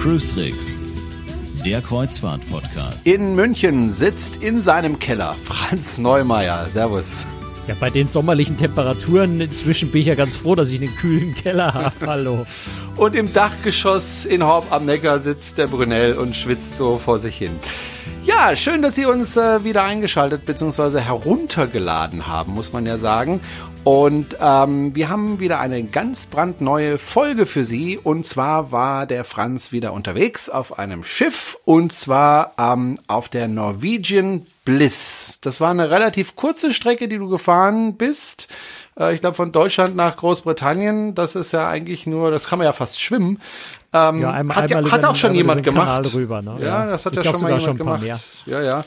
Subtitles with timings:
[0.00, 0.80] Cruise Tricks,
[1.64, 3.06] der Kreuzfahrt-Podcast.
[3.06, 6.68] In München sitzt in seinem Keller Franz Neumeier.
[6.68, 7.24] Servus.
[7.68, 11.36] Ja, bei den sommerlichen Temperaturen inzwischen bin ich ja ganz froh, dass ich einen kühlen
[11.36, 11.94] Keller habe.
[12.06, 12.44] Hallo.
[12.96, 17.36] Und im Dachgeschoss in Horb am Neckar sitzt der Brunel und schwitzt so vor sich
[17.36, 17.52] hin.
[18.24, 21.00] Ja, schön, dass Sie uns äh, wieder eingeschaltet bzw.
[21.00, 23.40] heruntergeladen haben, muss man ja sagen.
[23.82, 27.98] Und ähm, wir haben wieder eine ganz brandneue Folge für Sie.
[27.98, 33.48] Und zwar war der Franz wieder unterwegs auf einem Schiff und zwar ähm, auf der
[33.48, 35.38] Norwegian Bliss.
[35.40, 38.46] Das war eine relativ kurze Strecke, die du gefahren bist.
[38.96, 41.16] Äh, ich glaube von Deutschland nach Großbritannien.
[41.16, 43.40] Das ist ja eigentlich nur, das kann man ja fast schwimmen.
[43.94, 46.14] Ähm, Ja, einmal, hat, einmal hat auch schon jemand gemacht.
[46.14, 46.56] Rüber, ne?
[46.60, 48.04] Ja, das hat Ich ja schon mal jemand schon gemacht.
[48.46, 48.84] Ja, ja.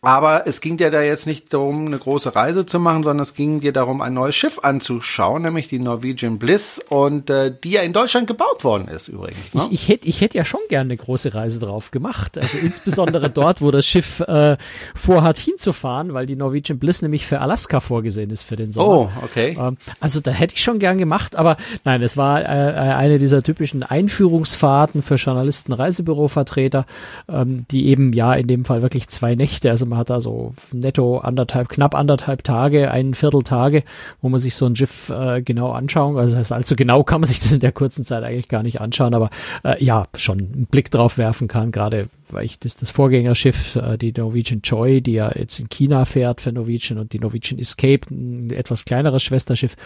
[0.00, 3.34] Aber es ging dir da jetzt nicht darum, eine große Reise zu machen, sondern es
[3.34, 7.82] ging dir darum, ein neues Schiff anzuschauen, nämlich die Norwegian Bliss und äh, die ja
[7.82, 9.54] in Deutschland gebaut worden ist übrigens.
[9.54, 9.62] Ne?
[9.70, 12.38] Ich, ich hätte ich hätt ja schon gerne eine große Reise drauf gemacht.
[12.38, 14.56] Also insbesondere dort, wo das Schiff äh,
[14.94, 18.88] vorhat hinzufahren, weil die Norwegian Bliss nämlich für Alaska vorgesehen ist für den Sommer.
[18.88, 19.56] oh, okay.
[19.58, 23.18] Ähm, Also da hätte ich schon gern gemacht, aber nein, es war äh, äh, eine
[23.18, 26.86] dieser typischen Einführungsfahrten für Journalisten, Reisebürovertreter,
[27.28, 30.54] ähm, die eben ja in dem Fall wirklich zwei Nächte, also man hat da so
[30.72, 33.82] netto anderthalb, knapp anderthalb Tage, ein Viertel Tage,
[34.20, 37.20] wo man sich so ein Schiff äh, genau anschauen, also das heißt, allzu genau kann
[37.20, 39.30] man sich das in der kurzen Zeit eigentlich gar nicht anschauen, aber
[39.64, 43.96] äh, ja, schon einen Blick drauf werfen kann, gerade weil ich das, das Vorgängerschiff, äh,
[43.96, 48.02] die Norwegian Joy, die ja jetzt in China fährt für Norwegian und die Norwegian Escape,
[48.10, 49.76] ein etwas kleineres Schwesterschiff,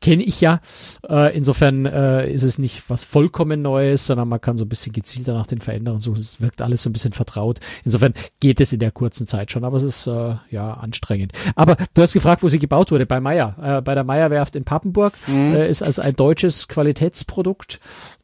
[0.00, 0.60] kenne ich ja.
[1.08, 4.92] Äh, insofern äh, ist es nicht was vollkommen Neues, sondern man kann so ein bisschen
[4.92, 6.18] gezielter nach den Veränderungen suchen.
[6.18, 7.60] Es wirkt alles so ein bisschen vertraut.
[7.84, 11.32] Insofern geht es in der kurzen Zeit schon, aber es ist äh, ja anstrengend.
[11.54, 13.06] Aber du hast gefragt, wo sie gebaut wurde.
[13.06, 15.14] Bei Meyer, äh, bei der Meyer-Werft in Papenburg.
[15.28, 17.80] Äh, ist also ein deutsches Qualitätsprodukt.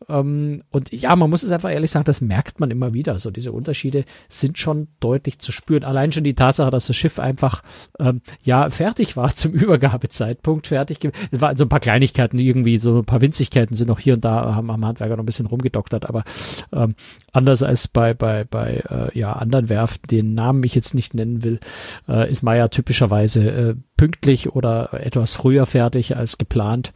[0.09, 3.19] Ähm, und ja, man muss es einfach ehrlich sagen, das merkt man immer wieder.
[3.19, 5.85] So diese Unterschiede sind schon deutlich zu spüren.
[5.85, 7.63] Allein schon die Tatsache, dass das Schiff einfach
[7.99, 10.99] ähm, ja fertig war zum Übergabezeitpunkt, fertig.
[11.31, 14.55] waren so ein paar Kleinigkeiten, irgendwie so ein paar Winzigkeiten sind noch hier und da,
[14.55, 16.25] haben am Handwerker noch ein bisschen rumgedoktert, aber
[16.73, 16.95] ähm,
[17.33, 21.45] anders als bei bei bei äh, ja anderen Werften, den Namen ich jetzt nicht nennen
[21.45, 21.61] will,
[22.09, 26.93] äh, ist Meyer typischerweise äh, pünktlich oder etwas früher fertig als geplant.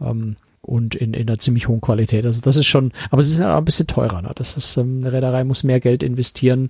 [0.00, 2.26] Ähm, und in, in einer ziemlich hohen Qualität.
[2.26, 4.20] Also das ist schon, aber es ist ja auch ein bisschen teurer.
[4.20, 4.32] Ne?
[4.34, 6.68] Das ist, ähm, eine Reederei muss mehr Geld investieren,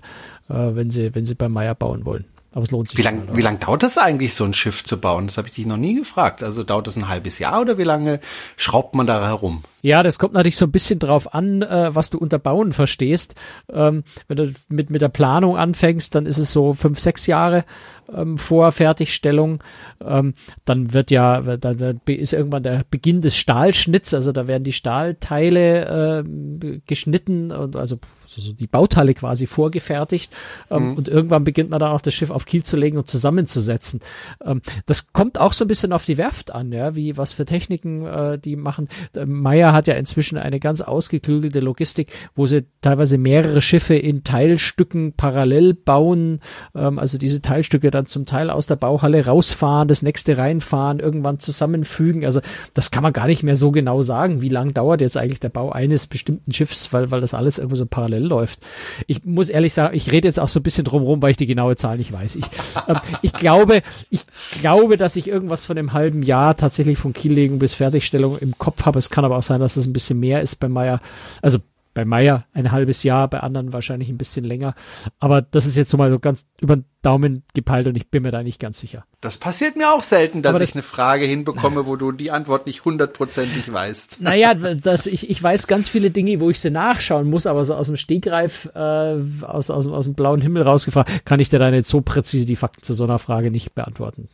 [0.48, 2.26] äh, wenn sie, wenn sie bei Meyer bauen wollen.
[2.52, 2.98] Aber es lohnt sich.
[2.98, 5.26] Wie schon, lang, wie lang dauert es eigentlich, so ein Schiff zu bauen?
[5.26, 6.42] Das habe ich dich noch nie gefragt.
[6.42, 8.20] Also dauert es ein halbes Jahr oder wie lange
[8.56, 9.64] schraubt man da herum?
[9.82, 13.34] Ja, das kommt natürlich so ein bisschen drauf an, äh, was du unter Bauen verstehst.
[13.70, 17.64] Ähm, wenn du mit, mit der Planung anfängst, dann ist es so fünf, sechs Jahre
[18.12, 19.62] ähm, vor Fertigstellung.
[20.02, 20.32] Ähm,
[20.64, 26.22] dann wird ja, dann ist irgendwann der Beginn des Stahlschnitts, also da werden die Stahlteile
[26.24, 27.98] ähm, geschnitten und also
[28.38, 30.34] so die Bauteile quasi vorgefertigt
[30.70, 34.00] ähm, und irgendwann beginnt man dann auch das Schiff auf Kiel zu legen und zusammenzusetzen.
[34.44, 37.44] Ähm, das kommt auch so ein bisschen auf die Werft an, ja, wie was für
[37.44, 38.88] Techniken äh, die machen.
[39.14, 44.24] Äh, Meyer hat ja inzwischen eine ganz ausgeklügelte Logistik, wo sie teilweise mehrere Schiffe in
[44.24, 46.40] Teilstücken parallel bauen,
[46.74, 51.38] ähm, also diese Teilstücke dann zum Teil aus der Bauhalle rausfahren, das nächste reinfahren, irgendwann
[51.40, 52.24] zusammenfügen.
[52.24, 52.40] Also
[52.74, 55.48] das kann man gar nicht mehr so genau sagen, wie lang dauert jetzt eigentlich der
[55.48, 58.60] Bau eines bestimmten Schiffs, weil, weil das alles irgendwie so parallel läuft.
[59.06, 61.46] Ich muss ehrlich sagen, ich rede jetzt auch so ein bisschen drumherum, weil ich die
[61.46, 62.36] genaue Zahl nicht weiß.
[62.36, 62.44] Ich,
[62.86, 64.22] ähm, ich glaube, ich
[64.60, 68.86] glaube, dass ich irgendwas von einem halben Jahr tatsächlich von Kiellegung bis Fertigstellung im Kopf
[68.86, 68.98] habe.
[68.98, 71.00] Es kann aber auch sein, dass das ein bisschen mehr ist bei Meier.
[71.42, 71.58] Also
[71.98, 74.76] bei Meier ein halbes Jahr, bei anderen wahrscheinlich ein bisschen länger.
[75.18, 78.22] Aber das ist jetzt so mal so ganz über den Daumen gepeilt und ich bin
[78.22, 79.04] mir da nicht ganz sicher.
[79.20, 82.30] Das passiert mir auch selten, dass Aber ich das- eine Frage hinbekomme, wo du die
[82.30, 84.20] Antwort nicht hundertprozentig weißt.
[84.20, 87.74] Naja, das, ich, ich weiß ganz viele Dinge, wo ich sie nachschauen muss, aber so
[87.74, 91.58] aus dem Stegreif, äh, aus, aus, dem- aus dem blauen Himmel rausgefragt, kann ich dir
[91.58, 94.28] da nicht so präzise die Fakten zu so einer Frage nicht beantworten.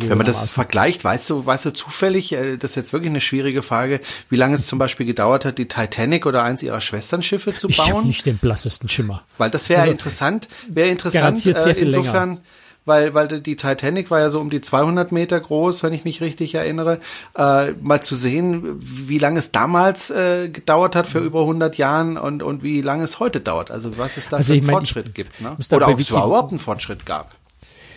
[0.00, 3.20] Wenn man das vergleicht, weißt du, weißt du zufällig, äh, das ist jetzt wirklich eine
[3.20, 7.56] schwierige Frage, wie lange es zum Beispiel gedauert hat, die Titanic oder eins ihrer Schwesternschiffe
[7.56, 8.06] zu Ich habe bauen?
[8.06, 9.22] nicht den blassesten Schimmer.
[9.38, 12.40] Weil das wäre Also, interessant, wäre interessant, äh, insofern,
[12.84, 16.20] weil, weil die Titanic war ja so um die 200 Meter groß, wenn ich mich
[16.20, 17.00] richtig erinnere,
[17.38, 21.26] äh, mal zu sehen, wie lange es damals äh, gedauert hat für Mhm.
[21.26, 23.70] über 100 Jahren und, und wie lange es heute dauert.
[23.70, 25.40] Also was es da Also für ich einen mein, Fortschritt ich gibt.
[25.40, 25.56] Ne?
[25.70, 27.34] Oder ob es überhaupt einen Fortschritt gab,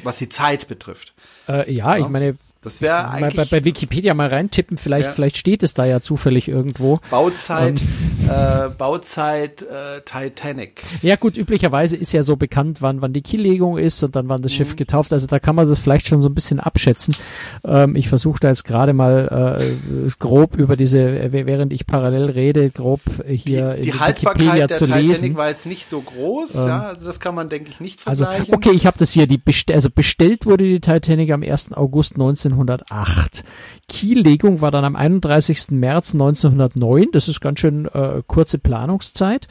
[0.03, 1.13] was die Zeit betrifft.
[1.47, 5.13] Äh, ja, ich meine, Das wäre mal eigentlich bei, bei Wikipedia mal reintippen, vielleicht, Ja.
[5.13, 6.99] vielleicht steht es da ja zufällig irgendwo.
[7.09, 7.81] Bauzeit.
[8.27, 10.83] äh, Bauzeit äh, Titanic.
[11.01, 14.41] Ja gut, üblicherweise ist ja so bekannt, wann, wann die Kiellegung ist und dann wann
[14.41, 15.13] das Schiff getauft.
[15.13, 17.15] Also da kann man das vielleicht schon so ein bisschen abschätzen.
[17.63, 22.69] Ähm, ich versuche da jetzt gerade mal äh, grob über diese, während ich parallel rede,
[22.71, 25.35] grob hier Die, die in Haltbarkeit Wikipedia der zu Titanic lesen.
[25.35, 28.25] war jetzt nicht so groß, Ähm, ja, also das kann man, denke ich, nicht Also,
[28.25, 28.53] vergleichen.
[28.55, 31.73] okay, ich habe das hier, die best also bestellt wurde die Titanic am 1.
[31.73, 32.17] August
[32.61, 33.43] 1908.
[33.87, 35.71] Kiellegung war dann am 31.
[35.71, 37.07] März 1909.
[37.11, 39.47] Das ist ganz schön äh, kurze Planungszeit,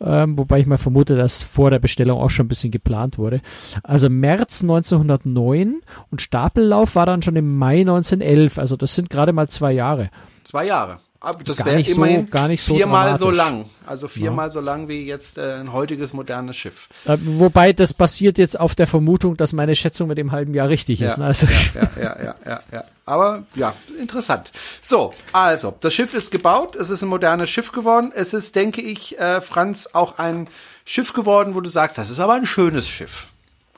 [0.00, 3.40] ähm, wobei ich mal vermute, dass vor der Bestellung auch schon ein bisschen geplant wurde.
[3.82, 5.80] Also März 1909
[6.10, 8.58] und Stapellauf war dann schon im Mai 1911.
[8.58, 10.10] Also das sind gerade mal zwei Jahre.
[10.44, 10.98] Zwei Jahre.
[11.20, 13.64] Aber das wäre so- immerhin gar nicht so viermal so lang.
[13.86, 16.88] Also viermal so lang wie jetzt äh, ein heutiges modernes Schiff.
[17.06, 20.68] Äh, wobei das basiert jetzt auf der Vermutung, dass meine Schätzung mit dem halben Jahr
[20.68, 21.18] richtig ist.
[21.18, 21.24] Ne?
[21.24, 22.84] Also, ja, ja, ja, ja, ja.
[23.06, 24.50] Aber ja, interessant.
[24.82, 28.12] So, also, das Schiff ist gebaut, es ist ein modernes Schiff geworden.
[28.14, 30.48] Es ist, denke ich, äh, Franz, auch ein
[30.84, 33.28] Schiff geworden, wo du sagst, das ist aber ein schönes Schiff.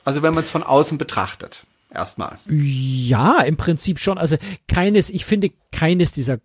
[0.03, 1.63] Also wenn man es von außen betrachtet.
[1.93, 2.37] Erstmal.
[2.47, 4.17] Ja, im Prinzip schon.
[4.17, 4.37] Also
[4.67, 6.39] keines, ich finde keines dieser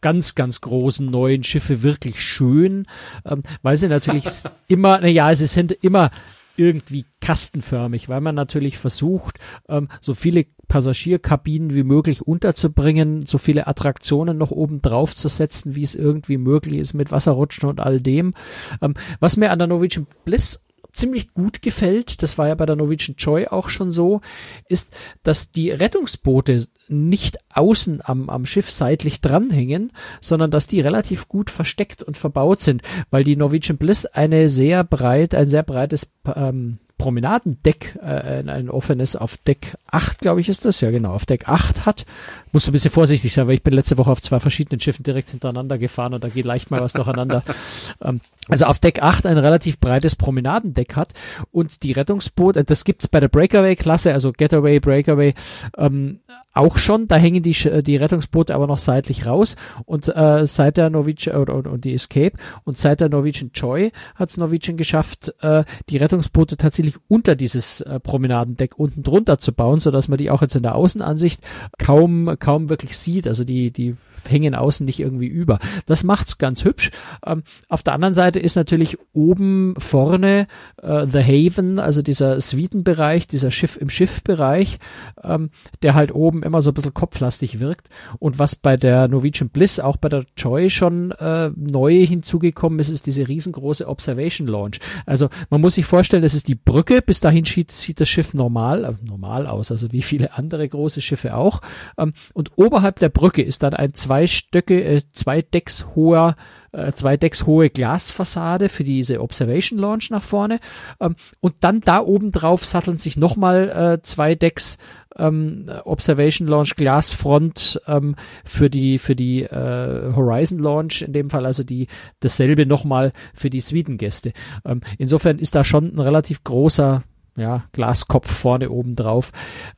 [0.00, 2.86] ganz, ganz großen neuen Schiffe wirklich schön,
[3.24, 4.24] ähm, weil sie natürlich
[4.68, 6.10] immer, naja, sie sind immer
[6.56, 13.68] irgendwie kastenförmig, weil man natürlich versucht, ähm, so viele Passagierkabinen wie möglich unterzubringen, so viele
[13.68, 18.00] Attraktionen noch oben drauf zu setzen, wie es irgendwie möglich ist mit Wasserrutschen und all
[18.00, 18.34] dem.
[18.82, 22.76] Ähm, was mir an der Norwegian Bliss ziemlich gut gefällt, das war ja bei der
[22.76, 24.20] Norwegian Joy auch schon so,
[24.68, 24.92] ist,
[25.22, 31.50] dass die Rettungsboote nicht außen am, am Schiff seitlich dranhängen, sondern dass die relativ gut
[31.50, 36.78] versteckt und verbaut sind, weil die Norwegian Bliss eine sehr breit, ein sehr breites ähm,
[36.98, 41.48] Promenadendeck, äh, ein, offenes auf Deck 8, glaube ich, ist das, ja genau, auf Deck
[41.48, 42.04] 8 hat.
[42.52, 45.30] Muss ein bisschen vorsichtig sein, weil ich bin letzte Woche auf zwei verschiedenen Schiffen direkt
[45.30, 47.42] hintereinander gefahren und da geht leicht mal was durcheinander.
[48.02, 51.10] ähm, also auf Deck 8 ein relativ breites Promenadendeck hat
[51.50, 55.34] und die Rettungsboote, das gibt's bei der Breakaway-Klasse, also Getaway, Breakaway,
[55.76, 56.20] ähm,
[56.54, 57.06] auch schon.
[57.06, 61.36] Da hängen die, Sch- die Rettungsboote aber noch seitlich raus und äh, seit der Norwegian
[61.36, 62.32] oder, oder, und die Escape
[62.64, 68.00] und seit der Norwegian Joy hat's Norwegian geschafft, äh, die Rettungsboote tatsächlich unter dieses äh,
[68.00, 71.42] Promenadendeck unten drunter zu bauen, so dass man die auch jetzt in der Außenansicht
[71.78, 73.26] kaum kaum wirklich sieht.
[73.26, 73.96] Also die die
[74.26, 75.58] hängen außen nicht irgendwie über.
[75.86, 76.90] Das macht's ganz hübsch.
[77.24, 80.46] Ähm, auf der anderen Seite ist natürlich oben vorne
[80.82, 84.78] äh, The Haven, also dieser Suitenbereich, dieser Schiff im Schiffbereich,
[85.22, 85.50] ähm,
[85.82, 87.88] der halt oben immer so ein bisschen kopflastig wirkt.
[88.18, 92.88] Und was bei der Norwegian Bliss, auch bei der Joy schon äh, neu hinzugekommen ist,
[92.88, 94.80] ist diese riesengroße Observation Launch.
[95.06, 97.02] Also man muss sich vorstellen, das ist die Brücke.
[97.02, 101.00] Bis dahin sieht, sieht das Schiff normal, äh, normal aus, also wie viele andere große
[101.00, 101.60] Schiffe auch.
[101.96, 106.36] Ähm, und oberhalb der Brücke ist dann ein zwei Stöcke, äh, zwei Decks hoher
[106.72, 110.60] äh, zwei Decks hohe Glasfassade für diese Observation Launch nach vorne.
[111.00, 114.78] Ähm, und dann da oben drauf satteln sich nochmal äh, zwei Decks
[115.16, 118.14] ähm, Observation Launch Glasfront ähm,
[118.44, 121.88] für die für die äh, Horizon Launch in dem Fall also die
[122.20, 124.32] dasselbe nochmal für die Sweden-Gäste.
[124.64, 127.02] Ähm, insofern ist da schon ein relativ großer
[127.36, 129.32] ja, Glaskopf vorne oben drauf.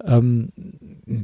[0.04, 0.50] Ähm,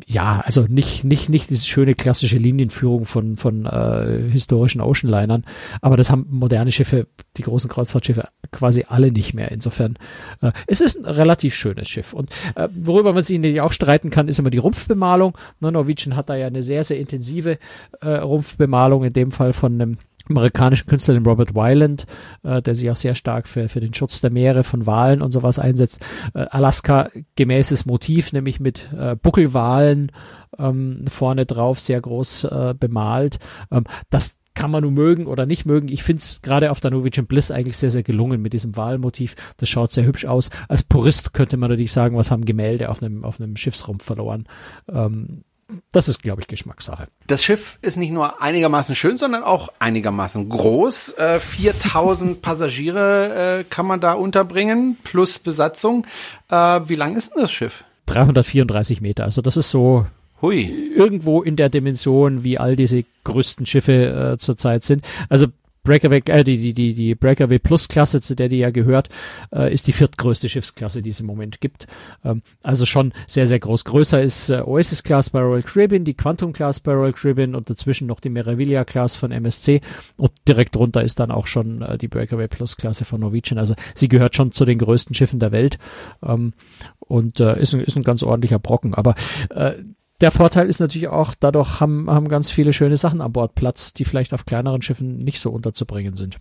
[0.06, 5.44] ja, also nicht, nicht, nicht diese schöne klassische Linienführung von, von äh, historischen Oceanlinern,
[5.80, 7.06] aber das haben moderne Schiffe,
[7.36, 9.52] die großen Kreuzfahrtschiffe, quasi alle nicht mehr.
[9.52, 9.96] Insofern,
[10.42, 12.12] äh, es ist ein relativ schönes Schiff.
[12.12, 15.36] Und äh, worüber man sich natürlich auch streiten kann, ist immer die Rumpfbemalung.
[15.60, 17.58] Ne, Norwegian hat da ja eine sehr, sehr intensive
[18.00, 22.06] äh, Rumpfbemalung, in dem Fall von einem amerikanischen Künstler, den Robert Weiland,
[22.42, 25.32] äh, der sich auch sehr stark für, für den Schutz der Meere von Walen und
[25.32, 26.04] sowas einsetzt.
[26.34, 30.12] Äh, Alaska gemäßes Motiv, nämlich mit äh, Buckelwalen
[30.58, 33.38] ähm, vorne drauf, sehr groß äh, bemalt.
[33.70, 35.88] Ähm, das kann man nun mögen oder nicht mögen.
[35.88, 39.36] Ich finde es gerade auf der Norwegian Bliss eigentlich sehr, sehr gelungen mit diesem Wahlmotiv.
[39.58, 40.50] Das schaut sehr hübsch aus.
[40.66, 44.48] Als Purist könnte man natürlich sagen, was haben Gemälde auf einem, auf einem Schiffsrumpf verloren.
[44.88, 45.44] Ähm,
[45.92, 47.08] das ist, glaube ich, Geschmackssache.
[47.26, 51.14] Das Schiff ist nicht nur einigermaßen schön, sondern auch einigermaßen groß.
[51.14, 56.06] Äh, 4000 Passagiere äh, kann man da unterbringen, plus Besatzung.
[56.50, 56.56] Äh,
[56.86, 57.84] wie lang ist denn das Schiff?
[58.06, 59.24] 334 Meter.
[59.24, 60.06] Also das ist so
[60.40, 60.92] Hui.
[60.94, 65.04] irgendwo in der Dimension, wie all diese größten Schiffe äh, zurzeit sind.
[65.28, 65.48] Also
[65.86, 69.08] Breakaway, äh, die, die, die, die Breakaway Plus Klasse, zu der die ja gehört,
[69.54, 71.86] äh, ist die viertgrößte Schiffsklasse, die es im Moment gibt.
[72.24, 73.84] Ähm, also schon sehr, sehr groß.
[73.84, 77.70] Größer ist äh, Oasis Class bei Royal Caribbean, die Quantum Class bei Royal Caribbean und
[77.70, 79.80] dazwischen noch die Meraviglia Class von MSC
[80.16, 83.58] und direkt drunter ist dann auch schon äh, die Breakaway Plus Klasse von Norwegian.
[83.58, 85.78] Also sie gehört schon zu den größten Schiffen der Welt
[86.22, 86.52] ähm,
[86.98, 88.94] und äh, ist, ein, ist ein ganz ordentlicher Brocken.
[88.94, 89.14] Aber
[89.50, 89.74] äh,
[90.20, 93.92] der Vorteil ist natürlich auch, dadurch haben, haben ganz viele schöne Sachen an Bord Platz,
[93.92, 96.38] die vielleicht auf kleineren Schiffen nicht so unterzubringen sind.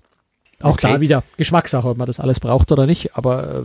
[0.62, 0.94] Auch Okay.
[0.94, 3.18] da wieder Geschmackssache, ob man das alles braucht oder nicht.
[3.18, 3.62] Aber äh,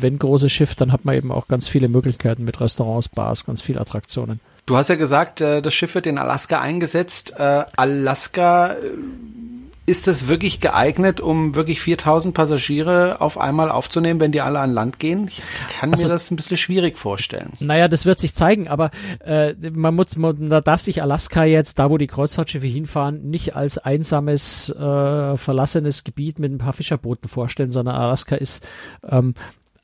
[0.00, 3.62] wenn großes Schiff, dann hat man eben auch ganz viele Möglichkeiten mit Restaurants, Bars, ganz
[3.62, 4.40] viele Attraktionen.
[4.66, 7.34] Du hast ja gesagt, äh, das Schiff wird in Alaska eingesetzt.
[7.38, 8.74] Äh, Alaska,
[9.84, 14.72] ist das wirklich geeignet, um wirklich 4000 Passagiere auf einmal aufzunehmen, wenn die alle an
[14.72, 15.26] Land gehen?
[15.28, 15.42] Ich
[15.78, 17.52] kann Also- mir das ein bisschen schwierig vorstellen.
[17.58, 18.90] Naja, das wird sich zeigen, aber
[19.24, 23.56] äh, man muss, man, da darf sich Alaska jetzt, da wo die Kreuzfahrtschiffe hinfahren, nicht
[23.56, 28.64] als einsames, äh, verlassenes Gebiet mit ein paar Fischerbooten vorstellen, sondern Alaska ist
[29.08, 29.34] ähm,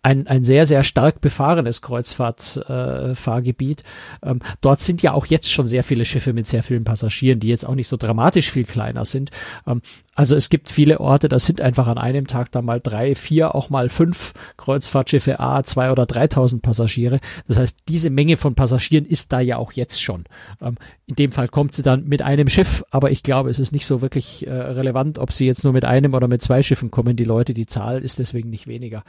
[0.08, 3.82] ein, ein sehr, sehr stark befahrenes Kreuzfahrtfahrgebiet.
[4.22, 7.40] Äh, ähm, dort sind ja auch jetzt schon sehr viele Schiffe mit sehr vielen Passagieren,
[7.40, 9.30] die jetzt auch nicht so dramatisch viel kleiner sind.
[9.66, 9.82] Ähm,
[10.18, 13.54] also es gibt viele Orte, da sind einfach an einem Tag da mal drei, vier,
[13.54, 17.20] auch mal fünf Kreuzfahrtschiffe, A, zwei oder 3000 Passagiere.
[17.46, 20.24] Das heißt, diese Menge von Passagieren ist da ja auch jetzt schon.
[20.60, 20.74] Ähm,
[21.06, 23.86] in dem Fall kommt sie dann mit einem Schiff, aber ich glaube, es ist nicht
[23.86, 27.14] so wirklich äh, relevant, ob sie jetzt nur mit einem oder mit zwei Schiffen kommen.
[27.14, 29.04] Die Leute, die Zahl ist deswegen nicht weniger.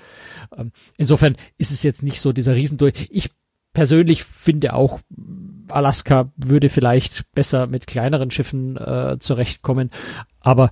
[0.56, 3.08] Ähm, insofern ist es jetzt nicht so dieser Riesendurch.
[3.10, 3.32] Ich
[3.74, 5.00] persönlich finde auch,
[5.70, 9.90] Alaska würde vielleicht besser mit kleineren Schiffen äh, zurechtkommen,
[10.40, 10.70] aber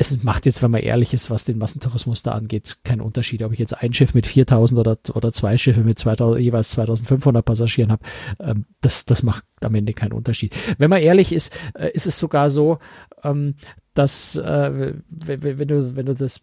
[0.00, 3.52] es macht jetzt, wenn man ehrlich ist, was den Massentourismus da angeht, keinen Unterschied, ob
[3.52, 7.92] ich jetzt ein Schiff mit 4000 oder, oder zwei Schiffe mit 2000, jeweils 2500 Passagieren
[7.92, 8.02] habe.
[8.40, 10.56] Ähm, das, das macht am Ende keinen Unterschied.
[10.78, 12.78] Wenn man ehrlich ist, äh, ist es sogar so,
[13.22, 13.56] ähm,
[13.94, 16.40] dass äh, wenn, du wenn du das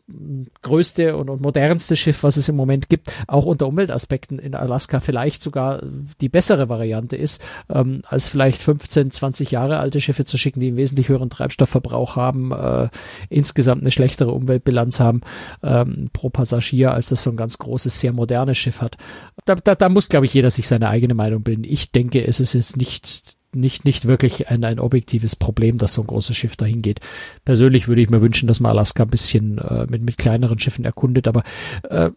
[0.61, 4.99] größte und, und modernste Schiff, was es im Moment gibt, auch unter Umweltaspekten in Alaska
[4.99, 5.81] vielleicht sogar
[6.19, 10.67] die bessere Variante ist, ähm, als vielleicht 15, 20 Jahre alte Schiffe zu schicken, die
[10.67, 12.89] einen wesentlich höheren Treibstoffverbrauch haben, äh,
[13.29, 15.21] insgesamt eine schlechtere Umweltbilanz haben
[15.63, 18.97] ähm, pro Passagier, als das so ein ganz großes, sehr modernes Schiff hat.
[19.45, 21.63] Da, da, da muss, glaube ich, jeder sich seine eigene Meinung bilden.
[21.63, 26.01] Ich denke, es ist jetzt nicht nicht, nicht wirklich ein, ein objektives Problem, dass so
[26.01, 26.99] ein großes Schiff dahin geht.
[27.45, 30.85] Persönlich würde ich mir wünschen, dass man Alaska ein bisschen äh, mit, mit kleineren Schiffen
[30.85, 31.43] erkundet, aber
[31.89, 32.11] äh,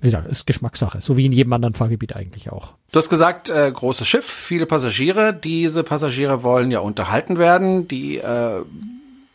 [0.00, 2.74] wie gesagt, ist Geschmackssache, so wie in jedem anderen Fahrgebiet eigentlich auch.
[2.92, 5.34] Du hast gesagt, äh, großes Schiff, viele Passagiere.
[5.34, 7.88] Diese Passagiere wollen ja unterhalten werden.
[7.88, 8.62] Die äh,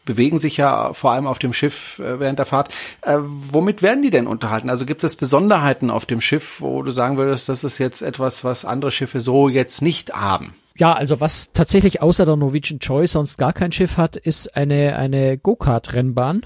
[0.05, 2.73] bewegen sich ja vor allem auf dem Schiff äh, während der Fahrt.
[3.01, 4.69] Äh, womit werden die denn unterhalten?
[4.69, 8.43] Also gibt es Besonderheiten auf dem Schiff, wo du sagen würdest, das ist jetzt etwas,
[8.43, 10.55] was andere Schiffe so jetzt nicht haben?
[10.77, 14.95] Ja, also was tatsächlich außer der Norwegian Joy sonst gar kein Schiff hat, ist eine,
[14.95, 16.45] eine Go-Kart-Rennbahn.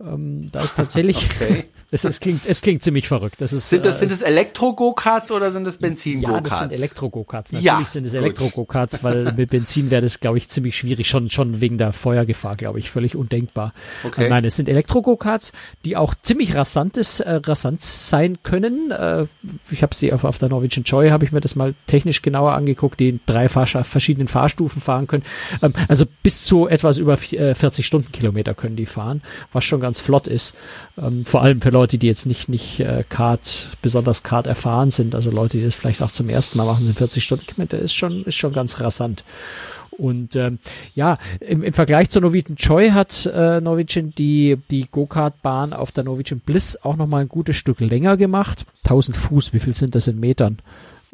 [0.00, 1.64] Ähm, da ist tatsächlich, Okay.
[1.90, 3.36] Es, es, klingt, es klingt ziemlich verrückt.
[3.40, 6.58] Das ist, Sind das, äh, sind das Elektro-Go-Karts oder sind das Ja, das Benzin-Go-Karts?
[6.58, 7.52] sind Elektro-Go-Karts.
[7.52, 8.14] Natürlich Ja, sind es.
[8.14, 12.56] Elektro-Go-Karts, weil mit Benzin wäre das, glaube ich, ziemlich schwierig, schon, schon wegen der Feuergefahr,
[12.56, 13.72] glaube ich, völlig undenkbar.
[14.04, 14.28] Okay.
[14.28, 15.52] Nein, es sind Elektro-Go-Karts,
[15.84, 18.90] die auch ziemlich rasantes, äh, rasant sein können.
[18.90, 19.26] Äh,
[19.70, 22.52] ich habe sie auf, auf der Norwegian Joy, habe ich mir das mal technisch genauer
[22.52, 25.22] angeguckt, die in drei Fahr verschiedenen Fahrstufen fahren können.
[25.62, 29.80] Ähm, also bis zu etwas über vi- äh, 40 Stundenkilometer können die fahren, was schon
[29.80, 30.54] ganz flott ist.
[30.98, 35.14] Ähm, vor allem für Leute, die jetzt nicht, nicht äh, Kart, besonders Kart erfahren sind,
[35.14, 38.24] also Leute, die das vielleicht auch zum ersten Mal machen, sind 40 Stundenkilometer, ist schon,
[38.24, 39.22] ist schon ganz rasant.
[39.90, 40.58] Und ähm,
[40.94, 46.04] ja, im, im Vergleich zur Norwegian Joy hat äh, Norwegian die, die Go-Kart-Bahn auf der
[46.04, 48.64] Norwegian Bliss auch nochmal ein gutes Stück länger gemacht.
[48.84, 50.58] 1000 Fuß, wie viel sind das in Metern?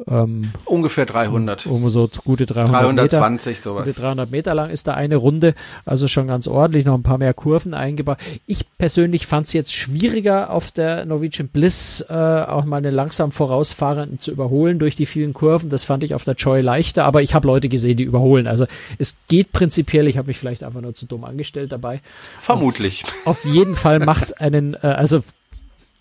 [0.07, 1.67] Ähm, Ungefähr 300.
[1.67, 3.07] um so gute 300 Meter.
[3.07, 3.95] 320 Gute sowas.
[3.95, 7.33] 300 Meter lang ist da eine Runde, also schon ganz ordentlich, noch ein paar mehr
[7.33, 8.17] Kurven eingebaut.
[8.45, 13.31] Ich persönlich fand es jetzt schwieriger auf der Norwegian Bliss äh, auch mal einen langsam
[13.31, 15.69] vorausfahrenden zu überholen durch die vielen Kurven.
[15.69, 18.47] Das fand ich auf der Joy leichter, aber ich habe Leute gesehen, die überholen.
[18.47, 18.65] Also
[18.97, 22.01] es geht prinzipiell, ich habe mich vielleicht einfach nur zu dumm angestellt dabei.
[22.39, 23.03] Vermutlich.
[23.23, 25.23] Auf jeden Fall macht's einen, äh, also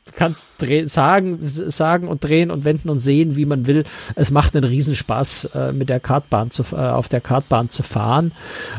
[0.04, 0.44] du kannst
[0.87, 3.84] sagen, sagen und drehen und wenden und sehen, wie man will.
[4.14, 8.32] Es macht einen Riesenspaß, äh, mit der Kartbahn zu, äh, auf der Kartbahn zu fahren.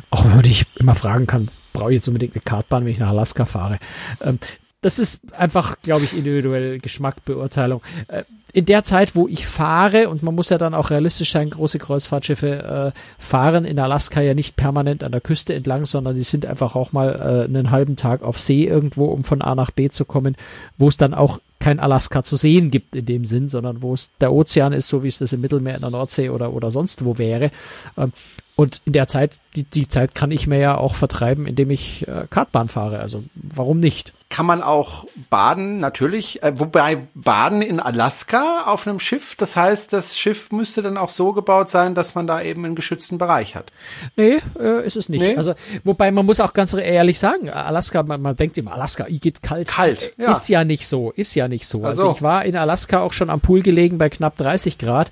[0.10, 3.00] Auch wenn man dich immer fragen kann, brauche ich jetzt unbedingt eine Kartbahn, wenn ich
[3.00, 3.80] nach Alaska fahre.
[4.22, 4.40] Ähm,
[4.86, 7.82] das ist einfach, glaube ich, individuell Geschmackbeurteilung.
[8.08, 8.22] Äh,
[8.54, 11.80] in der Zeit, wo ich fahre, und man muss ja dann auch realistisch sein, große
[11.80, 16.46] Kreuzfahrtschiffe äh, fahren in Alaska ja nicht permanent an der Küste entlang, sondern die sind
[16.46, 19.90] einfach auch mal äh, einen halben Tag auf See irgendwo, um von A nach B
[19.90, 20.36] zu kommen,
[20.78, 24.12] wo es dann auch kein Alaska zu sehen gibt in dem Sinn, sondern wo es
[24.22, 27.04] der Ozean ist, so wie es das im Mittelmeer in der Nordsee oder, oder sonst
[27.04, 27.50] wo wäre.
[27.98, 28.14] Ähm,
[28.56, 32.08] und in der Zeit, die, die Zeit kann ich mir ja auch vertreiben, indem ich
[32.08, 33.00] äh, Kartbahn fahre.
[33.00, 34.14] Also warum nicht?
[34.28, 36.42] Kann man auch baden, natürlich.
[36.42, 41.10] Äh, wobei baden in Alaska auf einem Schiff, das heißt, das Schiff müsste dann auch
[41.10, 43.72] so gebaut sein, dass man da eben einen geschützten Bereich hat.
[44.16, 45.22] Nee, äh, ist es nicht.
[45.22, 45.38] Nee?
[45.38, 45.54] Also,
[45.84, 49.44] wobei man muss auch ganz ehrlich sagen, Alaska, man, man denkt immer, Alaska, ich geht
[49.44, 49.68] kalt.
[49.68, 50.32] Kalt, Äh, ja.
[50.32, 51.84] Ist ja nicht so, ist ja nicht so.
[51.84, 52.16] Also Also.
[52.16, 55.12] ich war in Alaska auch schon am Pool gelegen bei knapp 30 Grad,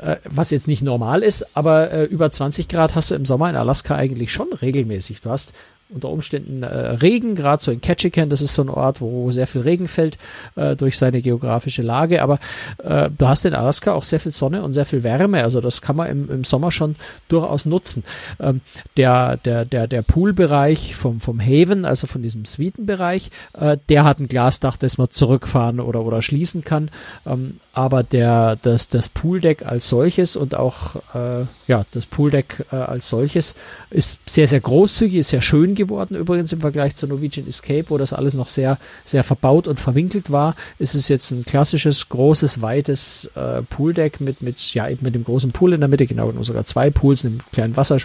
[0.00, 3.50] äh, was jetzt nicht normal ist, aber äh, über 20 Grad hast du im Sommer
[3.50, 5.20] in Alaska eigentlich schon regelmäßig.
[5.20, 5.52] Du hast
[5.90, 9.46] unter Umständen äh, Regen, gerade so in Ketchikan, das ist so ein Ort, wo sehr
[9.46, 10.18] viel Regen fällt
[10.56, 12.38] äh, durch seine geografische Lage, aber
[12.82, 15.82] äh, du hast in Alaska auch sehr viel Sonne und sehr viel Wärme, also das
[15.82, 16.96] kann man im, im Sommer schon
[17.28, 18.04] durchaus nutzen.
[18.40, 18.60] Ähm,
[18.96, 24.20] der der der der Poolbereich vom vom Haven, also von diesem Suitenbereich, äh, der hat
[24.20, 26.90] ein Glasdach, das man zurückfahren oder oder schließen kann,
[27.26, 32.76] ähm, aber der das das Pooldeck als solches und auch äh, ja das Pooldeck äh,
[32.76, 33.54] als solches
[33.90, 37.98] ist sehr sehr großzügig, ist sehr schön geworden übrigens im Vergleich zur Norwegian Escape, wo
[37.98, 40.56] das alles noch sehr, sehr verbaut und verwinkelt war.
[40.78, 45.24] Ist es jetzt ein klassisches, großes, weites äh, Pooldeck mit, mit, ja, eben mit dem
[45.24, 47.98] großen Pool in der Mitte, genau, sogar zwei Pools, einem kleinen Wasser,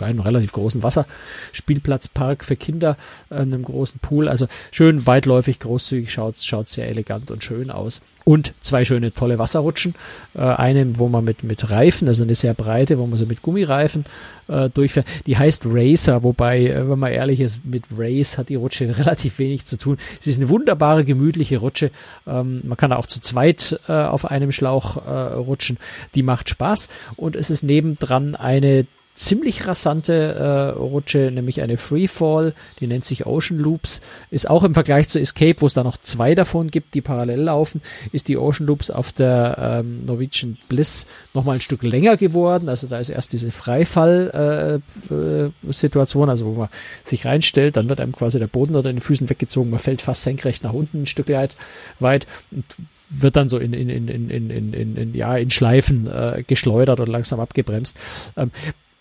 [0.00, 2.96] einem relativ großen Wasserspielplatzpark für Kinder,
[3.30, 4.28] äh, einem großen Pool.
[4.28, 9.38] Also schön weitläufig, großzügig, schaut, schaut sehr elegant und schön aus und zwei schöne tolle
[9.38, 9.94] Wasserrutschen.
[10.34, 13.40] Äh, eine, wo man mit, mit Reifen, also eine sehr breite, wo man so mit
[13.40, 14.04] Gummireifen
[14.48, 15.06] äh, durchfährt.
[15.24, 19.38] Die heißt Racer, wobei, äh, wenn man ehrlich ist, mit Race hat die Rutsche relativ
[19.38, 19.96] wenig zu tun.
[20.20, 21.90] Sie ist eine wunderbare, gemütliche Rutsche.
[22.26, 25.78] Ähm, man kann auch zu zweit äh, auf einem Schlauch äh, rutschen.
[26.14, 28.86] Die macht Spaß und es ist nebendran eine
[29.18, 34.74] ziemlich rasante äh, Rutsche, nämlich eine Freefall, die nennt sich Ocean Loops, ist auch im
[34.74, 37.82] Vergleich zu Escape, wo es da noch zwei davon gibt, die parallel laufen,
[38.12, 42.68] ist die Ocean Loops auf der ähm, Norwegian Bliss nochmal ein Stück länger geworden.
[42.68, 46.68] Also da ist erst diese Freifall-Situation, äh, äh, also wo man
[47.02, 50.22] sich reinstellt, dann wird einem quasi der Boden unter den Füßen weggezogen, man fällt fast
[50.22, 51.56] senkrecht nach unten ein Stück weit,
[51.98, 52.64] weit und
[53.10, 57.00] wird dann so in, in, in, in, in, in, in, ja, in Schleifen äh, geschleudert
[57.00, 57.96] und langsam abgebremst.
[58.36, 58.50] Ähm,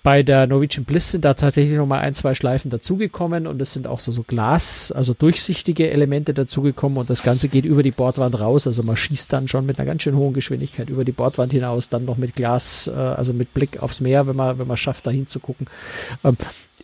[0.08, 3.88] bei der Norwegian Bliss sind da tatsächlich nochmal ein, zwei Schleifen dazugekommen und es sind
[3.88, 8.40] auch so, so Glas, also durchsichtige Elemente dazugekommen und das Ganze geht über die Bordwand
[8.40, 8.68] raus.
[8.68, 11.90] Also man schießt dann schon mit einer ganz schön hohen Geschwindigkeit über die Bordwand hinaus,
[11.90, 15.06] dann noch mit Glas, äh, also mit Blick aufs Meer, wenn man, wenn man schafft,
[15.06, 15.68] da hinzugucken.
[16.24, 16.38] Ähm,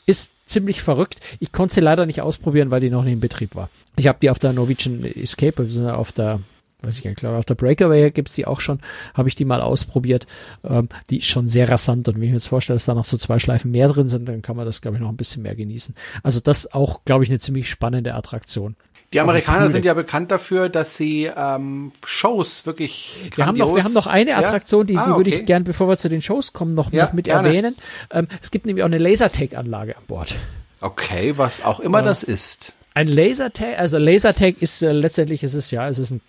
[0.05, 1.21] ist ziemlich verrückt.
[1.39, 3.69] Ich konnte sie leider nicht ausprobieren, weil die noch nicht in Betrieb war.
[3.95, 6.41] Ich habe die auf der Norwegian Escape, also auf der
[6.83, 8.79] weiß ich gar nicht, glaube auf der Breakaway gibt's die auch schon,
[9.13, 10.25] habe ich die mal ausprobiert.
[10.63, 13.05] Ähm, die ist schon sehr rasant und wenn ich mir jetzt vorstelle, dass da noch
[13.05, 15.43] so zwei Schleifen mehr drin sind, dann kann man das, glaube ich, noch ein bisschen
[15.43, 15.95] mehr genießen.
[16.23, 18.75] Also das auch, glaube ich, eine ziemlich spannende Attraktion.
[19.13, 23.83] Die Amerikaner sind ja bekannt dafür, dass sie ähm, Shows wirklich wir haben noch Wir
[23.83, 25.03] haben noch eine Attraktion, die, ja?
[25.03, 27.25] ah, die würde ich gern, bevor wir zu den Shows kommen, noch, ja, noch mit
[27.25, 27.47] gerne.
[27.47, 27.75] erwähnen.
[28.09, 30.35] Ähm, es gibt nämlich auch eine Lasertag-Anlage an Bord.
[30.81, 32.05] Okay, was auch immer ja.
[32.05, 32.73] das ist.
[32.95, 36.21] Ein Lasertag, also Lasertag ist äh, letztendlich ist es ja, es ist ein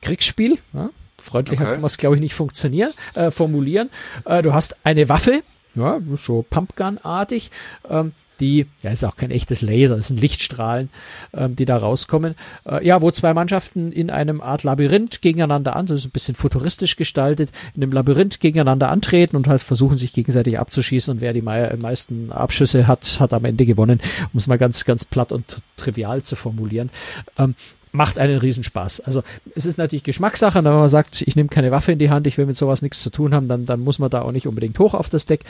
[0.00, 0.58] Kriegsspiel.
[0.72, 0.90] Ja?
[1.18, 1.72] Freundlicher okay.
[1.72, 3.90] kann man es, glaube ich, nicht funktionieren, äh, formulieren.
[4.24, 5.42] Äh, du hast eine Waffe,
[5.74, 7.50] ja, so Pumpgun-artig.
[7.88, 10.90] Ähm, die, ja, ist auch kein echtes Laser, es sind Lichtstrahlen,
[11.32, 12.34] ähm, die da rauskommen.
[12.66, 16.34] Äh, ja, wo zwei Mannschaften in einem Art Labyrinth gegeneinander an, das ist ein bisschen
[16.34, 21.32] futuristisch gestaltet, in einem Labyrinth gegeneinander antreten und halt versuchen, sich gegenseitig abzuschießen und wer
[21.32, 25.32] die me meisten Abschüsse hat, hat am Ende gewonnen, um es mal ganz, ganz platt
[25.32, 26.90] und trivial zu formulieren.
[27.38, 27.54] Ähm,
[27.96, 29.00] macht einen Riesenspaß.
[29.00, 29.22] Also
[29.54, 32.38] es ist natürlich Geschmackssache, wenn man sagt, ich nehme keine Waffe in die Hand, ich
[32.38, 34.78] will mit sowas nichts zu tun haben, dann, dann muss man da auch nicht unbedingt
[34.78, 35.40] hoch auf das Deck.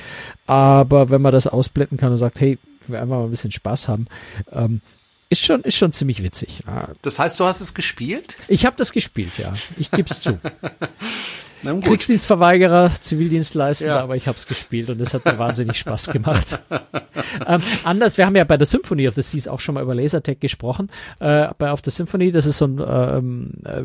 [0.47, 3.53] Aber wenn man das ausblenden kann und sagt, hey, ich will einfach mal ein bisschen
[3.53, 4.07] Spaß haben,
[4.53, 4.81] ähm,
[5.29, 6.63] ist schon, ist schon ziemlich witzig.
[7.03, 8.37] Das heißt, du hast es gespielt?
[8.47, 9.53] Ich habe das gespielt, ja.
[9.77, 10.39] Ich gebe es zu.
[11.67, 14.03] Kriegsdienstverweigerer, Zivildienstleistender, ja.
[14.03, 16.61] aber ich habe es gespielt und es hat mir wahnsinnig Spaß gemacht.
[17.47, 19.95] ähm, anders, wir haben ja bei der Symphony of the Seas auch schon mal über
[19.95, 20.89] Lasertech gesprochen.
[21.21, 23.83] Äh, bei auf der Symphony, das ist so ein ähm, äh,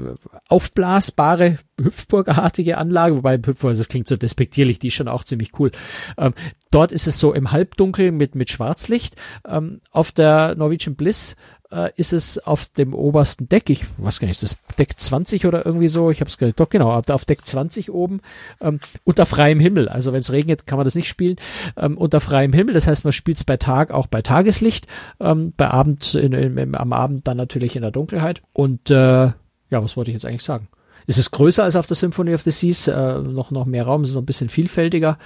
[0.48, 5.72] aufblasbare Hüpfburgartige Anlage, wobei Hüpfburg, das klingt so despektierlich, die ist schon auch ziemlich cool.
[6.18, 6.34] Ähm,
[6.70, 9.16] dort ist es so im Halbdunkel mit mit Schwarzlicht.
[9.48, 11.36] Ähm, auf der Norwegian Bliss
[11.72, 15.46] äh, ist es auf dem obersten Deck, ich weiß gar nicht, ist das Deck 20
[15.46, 18.22] oder irgendwie so, ich habe es doch genau, auf Deck 20 oben,
[18.62, 19.90] ähm, unter freiem Himmel.
[19.90, 21.38] Also wenn es regnet, kann man das nicht spielen,
[21.78, 22.74] ähm, unter freiem Himmel.
[22.74, 24.88] Das heißt, man spielt es bei Tag auch bei Tageslicht,
[25.20, 28.42] ähm, bei Abend, in, in, in, am Abend dann natürlich in der Dunkelheit.
[28.54, 29.36] Und äh, ja,
[29.72, 30.68] was wollte ich jetzt eigentlich sagen?
[31.08, 34.02] Es ist größer als auf der Symphony of the Seas, äh, noch, noch mehr Raum,
[34.02, 35.18] es ist noch ein bisschen vielfältiger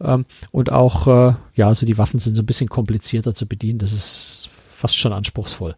[0.00, 3.80] ähm, und auch, äh, ja, also die Waffen sind so ein bisschen komplizierter zu bedienen.
[3.80, 4.48] Das ist
[4.84, 5.76] fast schon anspruchsvoll.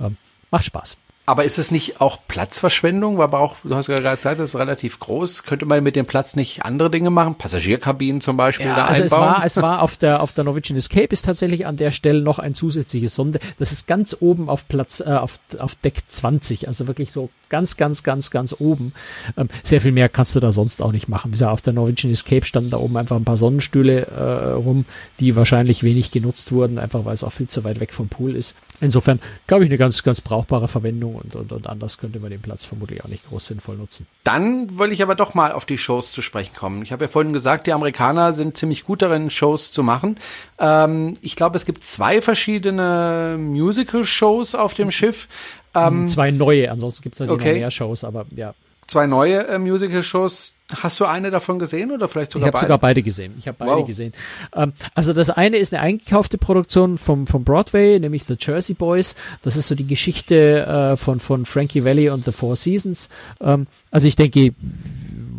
[0.00, 0.16] Ähm,
[0.50, 0.96] macht Spaß.
[1.28, 3.18] Aber ist es nicht auch Platzverschwendung?
[3.18, 5.42] Weil auch, du hast ja gerade gesagt, das ist relativ groß.
[5.42, 7.34] Könnte man mit dem Platz nicht andere Dinge machen?
[7.34, 9.20] Passagierkabinen zum Beispiel ja, da also einbauen?
[9.20, 12.20] Es war, es war auf der, auf der Norwegian Escape ist tatsächlich an der Stelle
[12.20, 13.40] noch ein zusätzliches Sonde.
[13.58, 16.68] Das ist ganz oben auf Platz, äh, auf, auf Deck 20.
[16.68, 18.92] Also wirklich so ganz, ganz, ganz, ganz oben.
[19.36, 21.30] Ähm, sehr viel mehr kannst du da sonst auch nicht machen.
[21.30, 24.84] Wie gesagt, auf der Norwegian Escape standen da oben einfach ein paar Sonnenstühle äh, rum,
[25.18, 28.36] die wahrscheinlich wenig genutzt wurden, einfach weil es auch viel zu weit weg vom Pool
[28.36, 28.54] ist.
[28.80, 32.40] Insofern glaube ich eine ganz, ganz brauchbare Verwendung und, und, und anders könnte man den
[32.40, 34.06] Platz vermutlich auch nicht groß sinnvoll nutzen.
[34.24, 36.82] Dann will ich aber doch mal auf die Shows zu sprechen kommen.
[36.82, 40.18] Ich habe ja vorhin gesagt, die Amerikaner sind ziemlich gut darin, Shows zu machen.
[40.58, 45.28] Ähm, ich glaube, es gibt zwei verschiedene Musical-Shows auf dem Schiff.
[45.74, 47.52] Ähm, zwei neue, ansonsten gibt es natürlich okay.
[47.52, 48.54] noch mehr Shows, aber ja.
[48.86, 50.52] Zwei neue äh, Musical-Shows.
[50.82, 52.58] Hast du eine davon gesehen oder vielleicht sogar ich beide?
[52.58, 53.34] Ich habe sogar beide gesehen.
[53.38, 53.86] Ich habe beide wow.
[53.86, 54.12] gesehen.
[54.54, 59.14] Ähm, also das eine ist eine eingekaufte Produktion vom, vom Broadway, nämlich The Jersey Boys.
[59.42, 63.08] Das ist so die Geschichte äh, von, von Frankie Valley und The Four Seasons.
[63.40, 64.54] Ähm, also ich denke,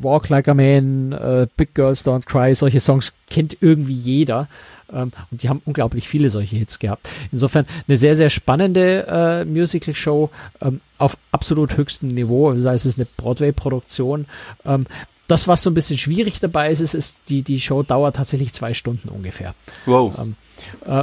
[0.04, 4.48] Walk Like a Man, äh, Big Girls Don't Cry, solche Songs kennt irgendwie jeder.
[4.92, 7.08] Ähm, und die haben unglaublich viele solche Hits gehabt.
[7.32, 10.30] Insofern eine sehr, sehr spannende äh, Musical-Show
[10.62, 12.52] ähm, auf absolut höchstem Niveau.
[12.54, 14.26] Das heißt, es ist eine Broadway-Produktion.
[14.66, 14.86] Ähm,
[15.28, 18.54] das, was so ein bisschen schwierig dabei ist, ist, ist die, die Show dauert tatsächlich
[18.54, 19.56] zwei Stunden ungefähr.
[19.86, 20.18] Wow.
[20.18, 20.47] Ähm, äh,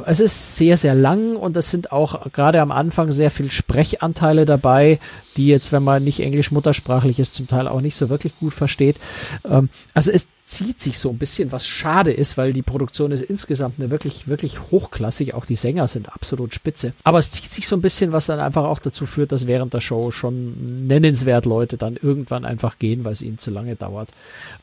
[0.07, 4.45] es ist sehr, sehr lang und es sind auch gerade am Anfang sehr viel Sprechanteile
[4.45, 4.99] dabei,
[5.37, 8.55] die jetzt, wenn man nicht Englisch muttersprachlich ist, zum Teil auch nicht so wirklich gut
[8.55, 8.97] versteht.
[9.45, 13.23] Ähm, also es zieht sich so ein bisschen, was schade ist, weil die Produktion ist
[13.23, 15.33] insgesamt eine wirklich, wirklich hochklassig.
[15.33, 16.93] Auch die Sänger sind absolut spitze.
[17.03, 19.73] Aber es zieht sich so ein bisschen, was dann einfach auch dazu führt, dass während
[19.73, 24.11] der Show schon nennenswert Leute dann irgendwann einfach gehen, weil es ihnen zu lange dauert.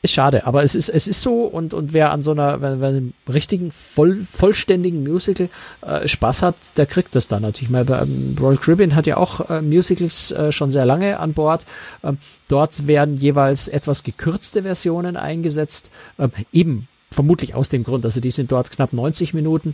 [0.03, 2.79] Ist schade, aber es ist, es ist so und, und wer an so einer, wenn,
[2.79, 5.49] wenn richtigen, voll, vollständigen Musical
[5.81, 7.85] äh, Spaß hat, der kriegt das dann natürlich mal.
[7.89, 11.65] Ähm, Royal Caribbean hat ja auch äh, Musicals äh, schon sehr lange an Bord.
[12.03, 12.19] Ähm,
[12.51, 18.31] Dort werden jeweils etwas gekürzte Versionen eingesetzt, äh, eben vermutlich aus dem Grund, also die
[18.31, 19.73] sind dort knapp 90 Minuten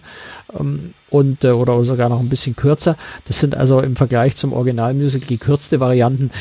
[0.58, 2.96] ähm, und äh, oder sogar noch ein bisschen kürzer.
[3.26, 6.32] Das sind also im Vergleich zum Originalmusical gekürzte Varianten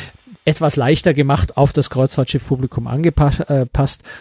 [0.45, 3.41] etwas leichter gemacht, auf das Kreuzfahrtschiff-Publikum angepasst.
[3.51, 3.67] Äh,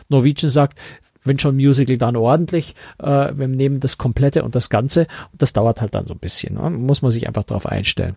[0.10, 0.80] Norwegian sagt,
[1.26, 2.76] wenn schon Musical, dann ordentlich.
[3.00, 5.08] Äh, wir nehmen das Komplette und das Ganze.
[5.32, 6.56] Und das dauert halt dann so ein bisschen.
[6.56, 6.70] Ne?
[6.70, 8.16] Muss man sich einfach darauf einstellen.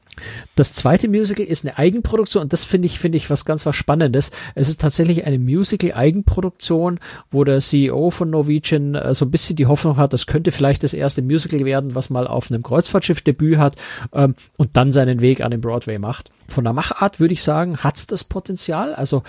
[0.55, 3.77] Das zweite Musical ist eine Eigenproduktion und das finde ich, finde ich was ganz was
[3.77, 4.31] Spannendes.
[4.55, 9.67] Es ist tatsächlich eine Musical-Eigenproduktion, wo der CEO von Norwegian äh, so ein bisschen die
[9.67, 13.59] Hoffnung hat, das könnte vielleicht das erste Musical werden, was mal auf einem Kreuzfahrtschiff Debüt
[13.59, 13.77] hat
[14.13, 16.31] ähm, und dann seinen Weg an den Broadway macht.
[16.49, 18.95] Von der Machart würde ich sagen, hat's das Potenzial.
[18.95, 19.23] Also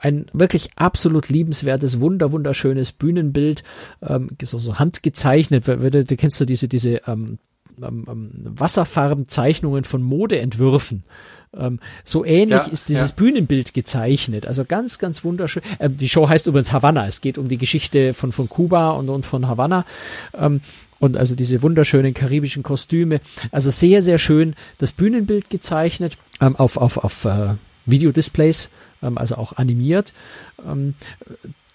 [0.00, 3.62] ein wirklich absolut liebenswertes, wunder, wunderschönes Bühnenbild,
[4.02, 5.66] ähm, so, so handgezeichnet.
[5.68, 7.38] Du kennst du diese, diese ähm,
[7.80, 11.04] ähm, ähm, Wasserfarbenzeichnungen von Modeentwürfen.
[11.56, 13.16] Ähm, so ähnlich ja, ist dieses ja.
[13.16, 14.46] Bühnenbild gezeichnet.
[14.46, 15.62] Also ganz, ganz wunderschön.
[15.80, 17.06] Ähm, die Show heißt übrigens Havanna.
[17.06, 19.84] Es geht um die Geschichte von, von Kuba und, und von Havanna.
[20.34, 20.60] Ähm,
[20.98, 23.20] und also diese wunderschönen karibischen Kostüme.
[23.50, 27.54] Also sehr, sehr schön das Bühnenbild gezeichnet ähm, auf, auf, auf äh,
[27.86, 28.70] Videodisplays
[29.16, 30.12] also auch animiert.
[30.66, 30.94] Ähm,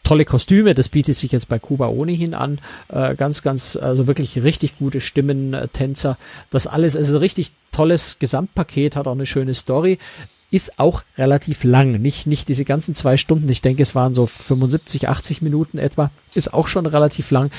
[0.08, 2.60] tolle Kostüme, das bietet sich jetzt bei Kuba ohnehin an.
[2.88, 6.18] Äh, ganz, ganz, also wirklich richtig gute Stimmen, äh, Tänzer.
[6.50, 10.00] Das alles, also richtig tolles Gesamtpaket, hat auch eine schöne Story.
[10.50, 13.50] Ist auch relativ lang, nicht, nicht diese ganzen zwei Stunden.
[13.50, 16.10] Ich denke, es waren so 75, 80 Minuten etwa.
[16.34, 17.52] Ist auch schon relativ lang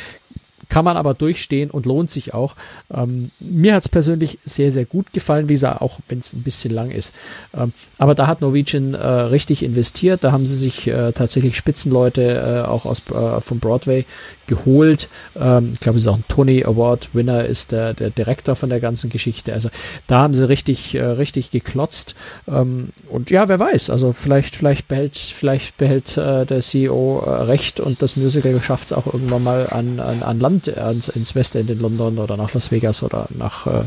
[0.69, 2.57] kann man aber durchstehen und lohnt sich auch.
[2.93, 6.43] Ähm, mir hat es persönlich sehr, sehr gut gefallen, wie gesagt, auch wenn es ein
[6.43, 7.15] bisschen lang ist.
[7.57, 10.25] Ähm, aber da hat Norwegian äh, richtig investiert.
[10.25, 14.05] Da haben sie sich äh, tatsächlich Spitzenleute äh, auch aus äh, vom Broadway
[14.49, 15.09] geholt.
[15.37, 18.69] Ähm, ich glaube, es ist auch ein Tony Award Winner, ist der, der Direktor von
[18.69, 19.53] der ganzen Geschichte.
[19.53, 19.69] Also
[20.09, 22.17] da haben sie richtig, äh, richtig geklotzt.
[22.49, 27.31] Ähm, und ja, wer weiß, also vielleicht, vielleicht behält, vielleicht behält äh, der CEO äh,
[27.43, 31.35] recht und das Musical schafft es auch irgendwann mal an, an, an Land, ans, ins
[31.35, 33.85] Westend in London oder nach Las Vegas oder nach äh,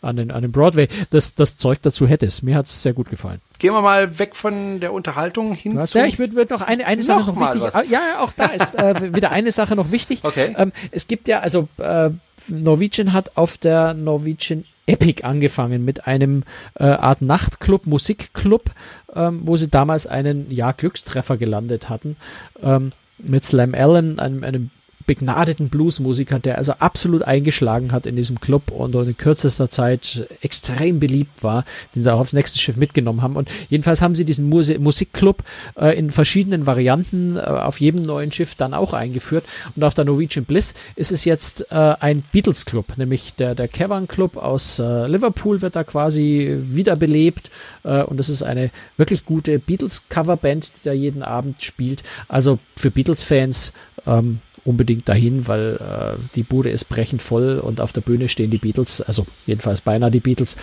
[0.00, 0.88] an, den, an den Broadway.
[1.10, 2.42] Das, das Zeug dazu hätte es.
[2.42, 3.40] Mir hat es sehr gut gefallen.
[3.58, 5.98] Gehen wir mal weg von der Unterhaltung hin Was, zu.
[5.98, 7.70] Ja, ich würde würd noch eine, eine Sache noch, noch wichtig.
[7.72, 7.88] Was.
[7.90, 10.20] Ja, auch da ist äh, wieder eine Sache noch wichtig.
[10.22, 10.54] Okay.
[10.56, 12.10] Ähm, es gibt ja, also äh,
[12.48, 18.70] Norwegian hat auf der Norwegian Epic angefangen mit einem äh, Art Nachtclub, Musikclub,
[19.14, 22.16] ähm, wo sie damals einen ja Glückstreffer gelandet hatten.
[22.62, 24.70] Ähm, mit Slam Allen, einem, einem
[25.08, 31.00] begnadeten Bluesmusiker, der also absolut eingeschlagen hat in diesem Club und in kürzester Zeit extrem
[31.00, 33.34] beliebt war, den sie auch aufs nächste Schiff mitgenommen haben.
[33.34, 35.42] Und jedenfalls haben sie diesen Musi Musikclub
[35.80, 39.44] äh, in verschiedenen Varianten äh, auf jedem neuen Schiff dann auch eingeführt.
[39.74, 43.66] Und auf der Norwegian Bliss ist es jetzt äh, ein Beatles Club, nämlich der, der
[43.66, 47.50] Cavern Club aus äh, Liverpool wird da quasi wiederbelebt.
[47.82, 52.02] Äh, und das ist eine wirklich gute Beatles Coverband, die da jeden Abend spielt.
[52.28, 53.72] Also für Beatles-Fans
[54.06, 58.50] ähm, unbedingt dahin, weil äh, die Bude ist brechend voll und auf der Bühne stehen
[58.50, 60.56] die Beatles, also jedenfalls beinahe die Beatles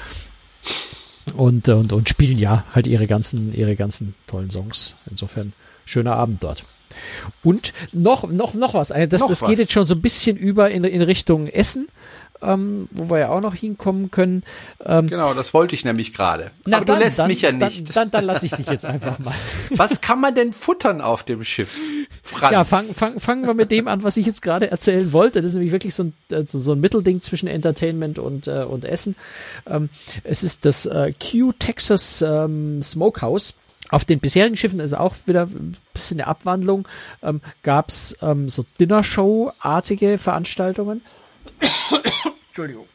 [1.36, 4.96] und, und, und spielen ja halt ihre ganzen, ihre ganzen tollen Songs.
[5.10, 5.54] Insofern
[5.86, 6.64] schöner Abend dort.
[7.44, 8.90] Und noch, noch, noch was.
[8.90, 9.50] Das, noch das was.
[9.50, 11.88] geht jetzt schon so ein bisschen über in, in Richtung Essen.
[12.46, 14.44] Ähm, wo wir ja auch noch hinkommen können.
[14.84, 16.52] Ähm, genau, das wollte ich nämlich gerade.
[16.66, 17.90] Aber dann, du lässt dann, mich ja nicht.
[17.90, 19.34] Dann, dann, dann lasse ich dich jetzt einfach mal.
[19.72, 21.80] Was kann man denn futtern auf dem Schiff?
[22.24, 22.52] Franz?
[22.52, 25.42] Ja, fangen fang, fangen wir mit dem an, was ich jetzt gerade erzählen wollte.
[25.42, 28.86] Das ist nämlich wirklich so ein, äh, so ein Mittelding zwischen Entertainment und, äh, und
[28.86, 29.16] Essen.
[29.68, 29.90] Ähm,
[30.24, 33.56] es ist das äh, Q Texas ähm, Smokehouse.
[33.90, 36.88] Auf den bisherigen Schiffen ist auch wieder ein bisschen eine Abwandlung.
[37.22, 41.02] Ähm, Gab es ähm, so Dinnershow-artige Veranstaltungen.
[42.56, 42.86] Entschuldigung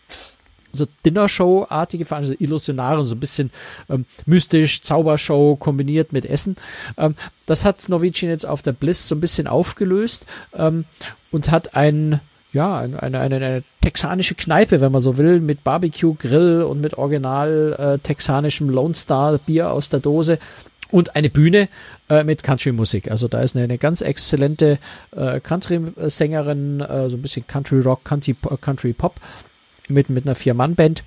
[0.73, 3.51] so Dinnershow-artige Veranstaltungen, Illusionare, so ein bisschen
[3.88, 6.57] ähm, mystisch, Zaubershow kombiniert mit Essen.
[6.96, 10.85] Ähm, das hat Norwegian jetzt auf der Bliss so ein bisschen aufgelöst ähm,
[11.33, 12.20] und hat ein
[12.53, 16.94] ja, eine, eine, eine texanische Kneipe, wenn man so will, mit Barbecue, Grill und mit
[16.94, 20.38] original äh, texanischem Lone Star Bier aus der Dose
[20.90, 21.68] und eine Bühne
[22.09, 23.11] äh, mit Country-Musik.
[23.11, 24.79] Also da ist eine, eine ganz exzellente
[25.12, 28.35] äh, Country-Sängerin, äh, so ein bisschen Country Rock, Country,
[29.90, 31.03] mit, mit einer Vier-Mann-Band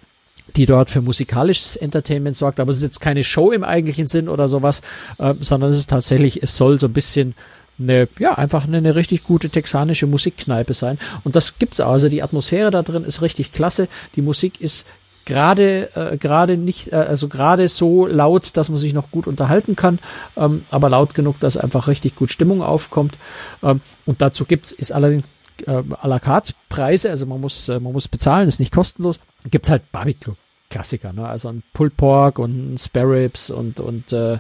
[0.56, 4.28] die dort für musikalisches Entertainment sorgt, aber es ist jetzt keine Show im eigentlichen Sinn
[4.28, 4.82] oder sowas,
[5.18, 7.34] äh, sondern es ist tatsächlich, es soll so ein bisschen
[7.80, 11.00] eine, ja, einfach eine, eine richtig gute texanische Musikkneipe sein.
[11.24, 11.94] Und das gibt's auch.
[11.94, 13.88] Also die Atmosphäre da drin ist richtig klasse.
[14.16, 14.86] Die Musik ist
[15.26, 19.76] gerade äh, gerade nicht äh, also gerade so laut, dass man sich noch gut unterhalten
[19.76, 20.00] kann,
[20.36, 23.16] ähm, aber laut genug, dass einfach richtig gut Stimmung aufkommt.
[23.64, 25.24] Ähm, und dazu gibt's ist allerdings
[25.68, 29.20] äh, à la carte Preise, also man muss, äh, man muss bezahlen, ist nicht kostenlos.
[29.50, 30.34] Gibt's halt Barbecue
[30.70, 31.28] Klassiker, ne?
[31.28, 34.40] Also ein Pulled Pork und ein Spare Ribs und, und äh,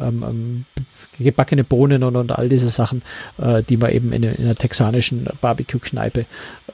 [0.00, 0.64] ähm, ähm,
[1.18, 3.02] gebackene Bohnen und, und all diese Sachen,
[3.38, 6.26] äh, die man eben in, in einer texanischen Barbecue-Kneipe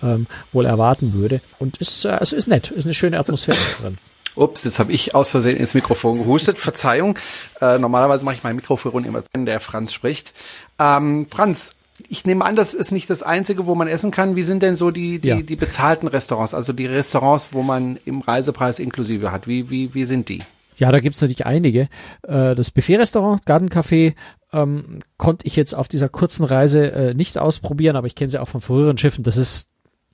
[0.03, 1.41] ähm, wohl erwarten würde.
[1.59, 3.99] Und ist, äh, also ist nett, ist eine schöne Atmosphäre drin.
[4.35, 6.59] Ups, jetzt habe ich aus Versehen ins Mikrofon gehustet.
[6.59, 7.19] Verzeihung.
[7.61, 10.35] Äh, normalerweise mache ich mein Mikrofon immer, wenn der Franz spricht.
[10.79, 11.71] Ähm, Franz,
[12.09, 14.37] ich nehme an, das ist nicht das Einzige, wo man essen kann.
[14.37, 15.43] Wie sind denn so die, die, ja.
[15.43, 19.47] die bezahlten Restaurants, also die Restaurants, wo man im Reisepreis inklusive hat?
[19.47, 20.41] Wie, wie, wie sind die?
[20.77, 21.89] Ja, da gibt's natürlich einige.
[22.23, 24.15] Äh, das Buffet-Restaurant, Gardencafé,
[24.53, 28.39] ähm, konnte ich jetzt auf dieser kurzen Reise äh, nicht ausprobieren, aber ich kenne sie
[28.39, 29.25] auch von früheren Schiffen.
[29.25, 29.71] Das ist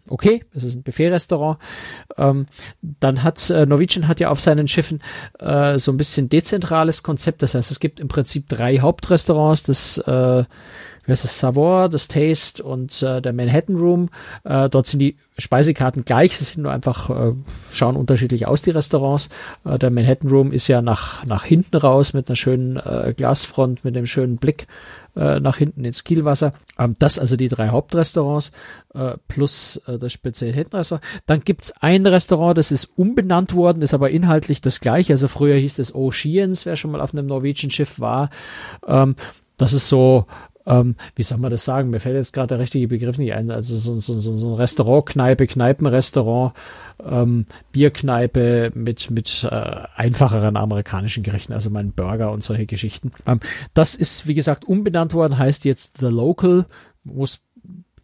[0.09, 1.59] okay, das ist ein Buffet-Restaurant.
[2.17, 2.47] Ähm,
[2.81, 5.03] dann hat äh, Norwegian hat ja auf seinen Schiffen
[5.39, 7.43] äh, so ein bisschen dezentrales Konzept.
[7.43, 9.65] Das heißt, es gibt im Prinzip drei Hauptrestaurants.
[9.65, 10.45] Das äh,
[11.05, 14.09] wie heißt das, Savoy, das Taste und äh, der Manhattan Room.
[14.45, 17.33] Äh, dort sind die Speisekarten gleich, sie sind nur einfach, äh,
[17.73, 19.29] schauen unterschiedlich aus, die Restaurants.
[19.65, 23.85] Äh, der Manhattan Room ist ja nach, nach hinten raus mit einer schönen äh, Glasfront,
[23.85, 24.67] mit einem schönen Blick
[25.17, 26.53] äh, nach hinten ins Kielwasser.
[26.79, 28.53] Ähm, das also die drei Hauptrestaurants
[28.95, 31.05] äh, plus äh, das Spezialitätenrestaurant.
[31.27, 35.13] Dann gibt's ein Restaurant, das ist umbenannt worden, ist aber inhaltlich das gleiche.
[35.13, 38.31] Also früher hieß es Oceans, wer schon mal auf einem Norwegian Schiff war.
[38.87, 39.17] Ähm,
[39.59, 40.27] das ist so
[40.67, 41.91] ähm, wie soll man das sagen?
[41.91, 43.51] Mir fällt jetzt gerade der richtige Begriff nicht ein.
[43.51, 46.55] Also so, so, so, so ein Restaurant, Kneipe, Kneipenrestaurant,
[47.05, 53.13] ähm, Bierkneipe mit, mit äh, einfacheren amerikanischen Gerichten, also mein Burger und solche Geschichten.
[53.27, 53.41] Ähm,
[53.75, 56.67] das ist, wie gesagt, umbenannt worden, heißt jetzt The Local,
[57.05, 57.41] muss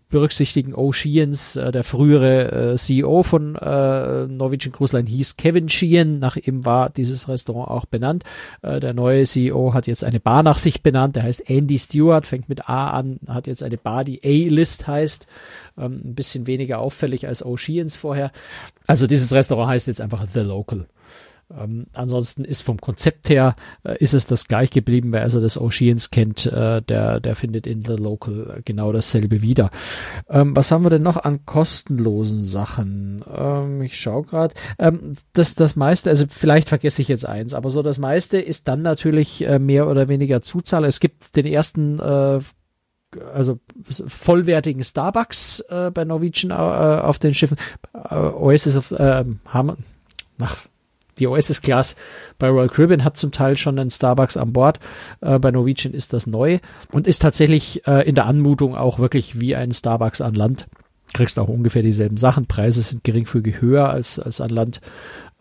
[0.09, 6.19] berücksichtigen O'Sheens, äh, der frühere äh, CEO von äh, Norwegian Cruise Line hieß Kevin Sheehan,
[6.19, 8.25] nach ihm war dieses Restaurant auch benannt.
[8.63, 12.27] Äh, der neue CEO hat jetzt eine Bar nach sich benannt, der heißt Andy Stewart,
[12.27, 15.27] fängt mit A an, hat jetzt eine Bar, die A-List heißt,
[15.77, 18.33] ähm, ein bisschen weniger auffällig als O'Sheens vorher.
[18.87, 20.87] Also dieses Restaurant heißt jetzt einfach The Local.
[21.57, 25.13] Ähm, ansonsten ist vom Konzept her äh, ist es das gleich geblieben.
[25.13, 29.71] Wer also das Oceans kennt, äh, der, der findet in The Local genau dasselbe wieder.
[30.29, 33.25] Ähm, was haben wir denn noch an kostenlosen Sachen?
[33.35, 34.55] Ähm, ich schaue gerade.
[34.79, 38.69] Ähm, das, das meiste, also vielleicht vergesse ich jetzt eins, aber so das meiste ist
[38.69, 40.85] dann natürlich äh, mehr oder weniger Zuzahl.
[40.85, 42.41] Es gibt den ersten äh,
[43.33, 43.59] also
[43.89, 47.57] vollwertigen Starbucks äh, bei Norwegian äh, auf den Schiffen.
[47.95, 49.85] Äh, Oasis of äh, haben,
[50.39, 50.57] ach,
[51.19, 51.97] die Oasis Class
[52.39, 54.81] bei Royal Caribbean hat zum Teil schon einen Starbucks an Bord.
[55.21, 56.59] Äh, bei Norwegian ist das neu
[56.93, 60.67] und ist tatsächlich äh, in der Anmutung auch wirklich wie ein Starbucks an Land.
[61.13, 62.47] Kriegst auch ungefähr dieselben Sachen.
[62.47, 64.81] Preise sind geringfügig höher als, als an Land.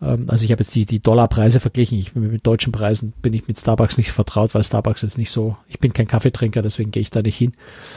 [0.00, 1.98] Ähm, also ich habe jetzt die, die Dollarpreise verglichen.
[1.98, 5.56] Ich, mit deutschen Preisen bin ich mit Starbucks nicht vertraut, weil Starbucks ist nicht so,
[5.66, 7.54] ich bin kein Kaffeetrinker, deswegen gehe ich da nicht hin.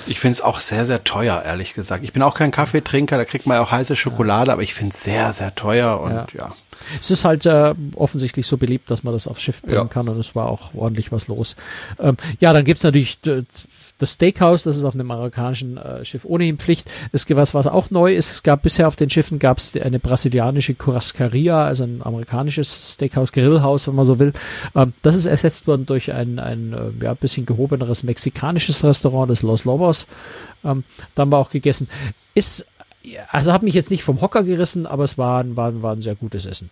[0.08, 2.04] Ich finde es auch sehr, sehr teuer, ehrlich gesagt.
[2.04, 4.54] Ich bin auch kein Kaffeetrinker, da kriegt man ja auch heiße Schokolade, ja.
[4.54, 6.28] aber ich finde es sehr, sehr teuer und ja.
[6.36, 6.52] ja.
[7.00, 9.86] Es ist halt äh, offensichtlich so beliebt, dass man das aufs Schiff bringen ja.
[9.86, 11.56] kann und es war auch ordentlich was los.
[12.00, 13.44] Ähm, ja, dann gibt's natürlich äh,
[14.02, 16.92] das Steakhouse, das ist auf einem amerikanischen äh, Schiff ohnehin Pflicht.
[17.12, 18.32] Es gibt was, was auch neu ist.
[18.32, 23.32] Es gab bisher auf den Schiffen gab es eine brasilianische Churrascaria, also ein amerikanisches Steakhouse,
[23.32, 24.34] Grillhaus, wenn man so will.
[24.76, 29.42] Ähm, das ist ersetzt worden durch ein, ein äh, ja, bisschen gehobeneres mexikanisches Restaurant, das
[29.42, 30.08] Los Lobos.
[30.64, 30.84] Ähm,
[31.16, 31.88] da haben auch gegessen.
[32.34, 32.66] Ist
[33.30, 36.16] also hat mich jetzt nicht vom Hocker gerissen, aber es war, war, war ein sehr
[36.16, 36.70] gutes Essen.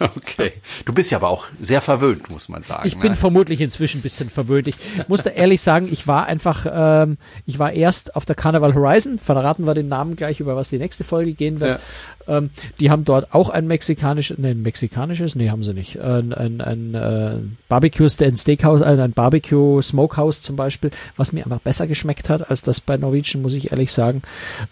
[0.00, 0.52] Okay.
[0.86, 2.86] Du bist ja aber auch sehr verwöhnt, muss man sagen.
[2.86, 3.16] Ich bin ne?
[3.16, 4.66] vermutlich inzwischen ein bisschen verwöhnt.
[4.66, 4.76] Ich
[5.08, 9.18] muss da ehrlich sagen, ich war einfach, ähm, ich war erst auf der Carnival Horizon,
[9.18, 11.80] verraten wir den Namen gleich, über was die nächste Folge gehen wird.
[12.26, 12.38] Ja.
[12.38, 16.32] Ähm, die haben dort auch ein mexikanisches, nee, ein mexikanisches, nee, haben sie nicht, ein,
[16.32, 17.36] ein, ein äh,
[17.68, 22.48] Barbecue, ein Steakhouse, ein, ein Barbecue Smokehouse zum Beispiel, was mir einfach besser geschmeckt hat
[22.50, 24.22] als das bei Norwegian, muss ich ehrlich sagen.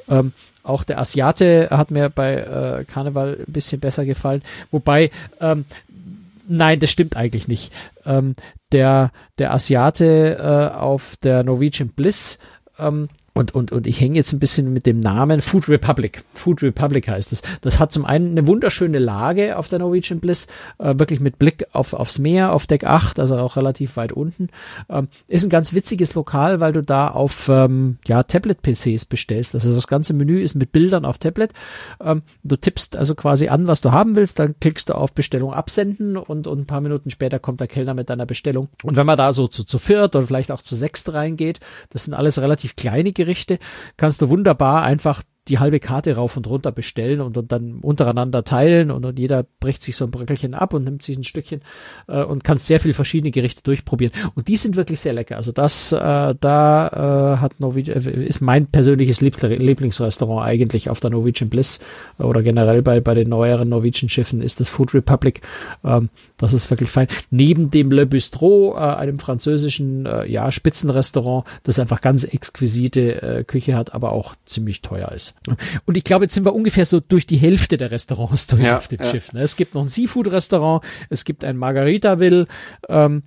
[0.09, 0.33] Ähm,
[0.69, 4.43] auch der Asiate hat mir bei äh, Karneval ein bisschen besser gefallen.
[4.71, 5.65] Wobei, ähm,
[6.47, 7.73] nein, das stimmt eigentlich nicht.
[8.05, 8.35] Ähm,
[8.73, 12.39] der, der Asiate äh, auf der Norwegian Bliss
[12.79, 16.25] ähm, und, und, und ich hänge jetzt ein bisschen mit dem Namen Food Republic.
[16.35, 17.43] Food Republic heißt es.
[17.61, 20.49] Das hat zum einen eine wunderschöne Lage auf der Norwegian Bliss,
[20.79, 24.49] äh, wirklich mit Blick auf, aufs Meer, auf Deck 8, also auch relativ weit unten.
[24.91, 29.55] Ähm, ist ein ganz witziges Lokal, weil du da auf ähm, ja, Tablet-PCs bestellst.
[29.55, 31.53] Also das ganze Menü ist mit Bildern auf Tablet.
[32.05, 35.53] Ähm, du tippst also quasi an, was du haben willst, dann klickst du auf Bestellung
[35.53, 38.69] absenden und, und ein paar Minuten später kommt der Kellner mit deiner Bestellung.
[38.83, 42.03] Und wenn man da so zu, zu viert oder vielleicht auch zu sechst reingeht, das
[42.03, 43.59] sind alles relativ kleine Gerichte, Gerichte
[43.99, 48.45] kannst du wunderbar einfach die halbe Karte rauf und runter bestellen und, und dann untereinander
[48.45, 51.63] teilen und, und jeder bricht sich so ein Bröckelchen ab und nimmt sich ein Stückchen
[52.07, 54.13] äh, und kann sehr viele verschiedene Gerichte durchprobieren.
[54.35, 55.37] Und die sind wirklich sehr lecker.
[55.37, 61.11] Also das, äh, da äh, hat Norwegian, äh, ist mein persönliches Lieblingsrestaurant eigentlich auf der
[61.11, 61.81] Norwegian Bliss
[62.19, 65.41] oder generell bei, bei den neueren Norwegian Schiffen ist das Food Republic.
[65.85, 67.09] Ähm, das ist wirklich fein.
[67.31, 73.45] Neben dem Le Bistro, äh, einem französischen äh, ja, Spitzenrestaurant, das einfach ganz exquisite äh,
[73.45, 75.35] Küche hat, aber auch ziemlich teuer ist.
[75.85, 78.77] Und ich glaube, jetzt sind wir ungefähr so durch die Hälfte der Restaurants durch ja,
[78.77, 79.07] auf dem ja.
[79.07, 79.33] Schiff.
[79.33, 79.41] Ne?
[79.41, 82.47] Es gibt noch ein Seafood-Restaurant, es gibt ein Margaritaville,
[82.89, 83.23] ähm,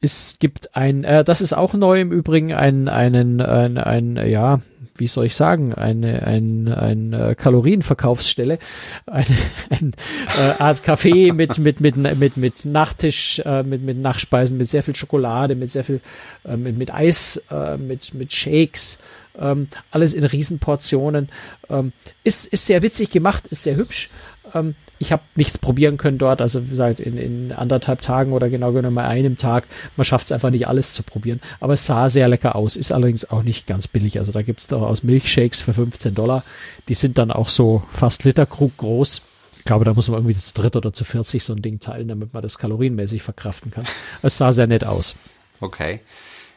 [0.00, 4.60] es gibt ein, äh, das ist auch neu im Übrigen, ein, einen, ein, ein, ja,
[4.96, 8.58] wie soll ich sagen, eine, ein, ein äh, Kalorienverkaufsstelle,
[9.06, 9.26] eine,
[9.70, 9.92] ein
[10.38, 14.82] äh, Art Café mit, mit, mit, mit, mit Nachtisch, äh, mit, mit Nachspeisen, mit sehr
[14.82, 16.00] viel Schokolade, mit sehr viel,
[16.44, 18.98] äh, mit, mit Eis, äh, mit, mit Shakes,
[19.38, 21.28] ähm, alles in Riesenportionen.
[21.68, 21.92] Ähm,
[22.22, 24.10] ist, ist sehr witzig gemacht, ist sehr hübsch.
[24.54, 28.48] Ähm, ich habe nichts probieren können dort, also wie gesagt, in, in anderthalb Tagen oder
[28.48, 29.66] genau genommen einem Tag.
[29.96, 31.40] Man schafft es einfach nicht alles zu probieren.
[31.60, 34.18] Aber es sah sehr lecker aus, ist allerdings auch nicht ganz billig.
[34.18, 36.44] Also da gibt es durchaus Milchshakes für 15 Dollar.
[36.88, 39.22] Die sind dann auch so fast Literkrug groß.
[39.58, 42.08] Ich glaube, da muss man irgendwie zu dritt oder zu 40 so ein Ding teilen,
[42.08, 43.84] damit man das kalorienmäßig verkraften kann.
[44.22, 45.16] Es sah sehr nett aus.
[45.60, 46.00] Okay.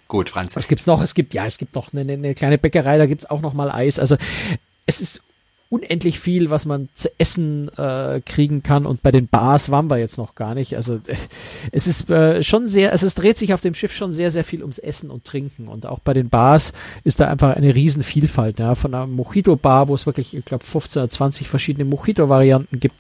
[0.08, 0.56] Gut, Franz.
[0.56, 1.02] Was gibt's noch?
[1.02, 3.72] Es gibt, ja, es gibt noch eine, eine kleine Bäckerei, da gibt's auch noch mal
[3.72, 4.00] Eis.
[4.00, 4.18] Also
[4.86, 5.22] es ist
[5.70, 8.86] unendlich viel, was man zu essen äh, kriegen kann.
[8.86, 10.76] Und bei den Bars waren wir jetzt noch gar nicht.
[10.76, 11.00] Also
[11.72, 14.62] es ist äh, schon sehr, es dreht sich auf dem Schiff schon sehr, sehr viel
[14.62, 15.68] ums Essen und Trinken.
[15.68, 16.72] Und auch bei den Bars
[17.04, 18.60] ist da einfach eine Riesenvielfalt.
[18.60, 22.96] Ja, von einer Mojito-Bar, wo es wirklich, ich glaube, 15 oder 20 verschiedene Mojito-Varianten gibt,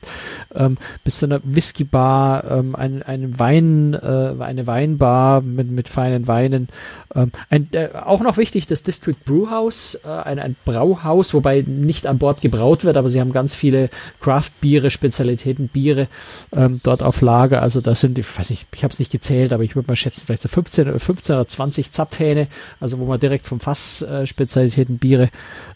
[0.54, 6.28] ähm, bis zu einer Whisky-Bar, ähm, ein, ein Wein, äh, eine Weinbar mit, mit feinen
[6.28, 6.68] Weinen.
[7.16, 12.06] Ähm, ein, äh, auch noch wichtig, das District Brewhouse, äh, ein, ein Brauhaus, wobei nicht
[12.08, 13.90] an Bord gebracht gebraut wird, aber sie haben ganz viele
[14.22, 16.08] Craft-Biere, Spezialitäten, Biere
[16.52, 17.62] ähm, dort auf Lager.
[17.62, 19.96] Also da sind, ich weiß nicht, ich habe es nicht gezählt, aber ich würde mal
[19.96, 22.48] schätzen, vielleicht so 15, 15 oder 20 Zapfhähne,
[22.80, 25.30] also wo man direkt vom Fass äh, Spezialitäten Biere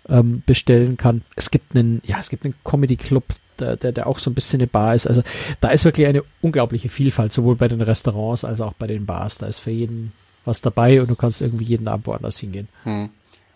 [0.10, 1.22] ähm, bestellen kann.
[1.36, 3.24] Es gibt einen, ja, es gibt einen Comedy-Club,
[3.60, 5.08] der, der, der auch so ein bisschen eine Bar ist.
[5.08, 5.22] Also
[5.60, 9.38] da ist wirklich eine unglaubliche Vielfalt, sowohl bei den Restaurants als auch bei den Bars.
[9.38, 10.12] Da ist für jeden
[10.44, 12.67] was dabei und du kannst irgendwie jeden Abend woanders hingehen.
[12.84, 13.10] Hm.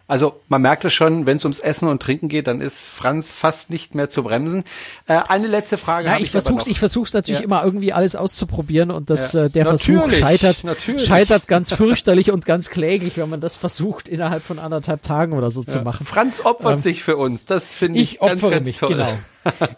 [0.08, 3.32] Also man merkt es schon, wenn es ums Essen und Trinken geht, dann ist Franz
[3.32, 4.64] fast nicht mehr zu bremsen.
[5.08, 6.08] Äh, eine letzte Frage.
[6.08, 7.46] Ja, ich, ich versuch's, ich versuch's natürlich ja.
[7.46, 9.46] immer irgendwie alles auszuprobieren und das, ja.
[9.46, 11.06] äh, der natürlich, Versuch scheitert, natürlich.
[11.06, 15.50] scheitert ganz fürchterlich und ganz kläglich, wenn man das versucht, innerhalb von anderthalb Tagen oder
[15.50, 16.06] so zu machen.
[16.06, 17.46] Franz opfert ähm, sich für uns.
[17.46, 18.90] Das finde ich, ich ganz, opfere ganz mich, toll.
[18.90, 19.18] Genau.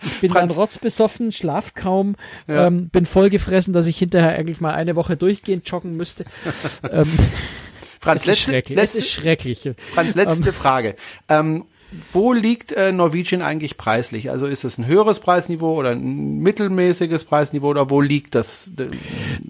[0.01, 0.53] Ich bin Franz.
[0.53, 2.15] dann rotzbesoffen, schlaf kaum,
[2.47, 6.25] ähm, bin vollgefressen, dass ich hinterher eigentlich mal eine Woche durchgehend joggen müsste.
[6.91, 7.11] ähm,
[7.99, 9.69] Franz, es ist letzte, letzte, es ist schrecklich.
[9.77, 10.95] Franz, letzte um, Frage.
[11.29, 11.65] Ähm,
[12.11, 14.29] wo liegt äh, Norwegian eigentlich preislich?
[14.29, 18.71] Also ist es ein höheres Preisniveau oder ein mittelmäßiges Preisniveau oder wo liegt das?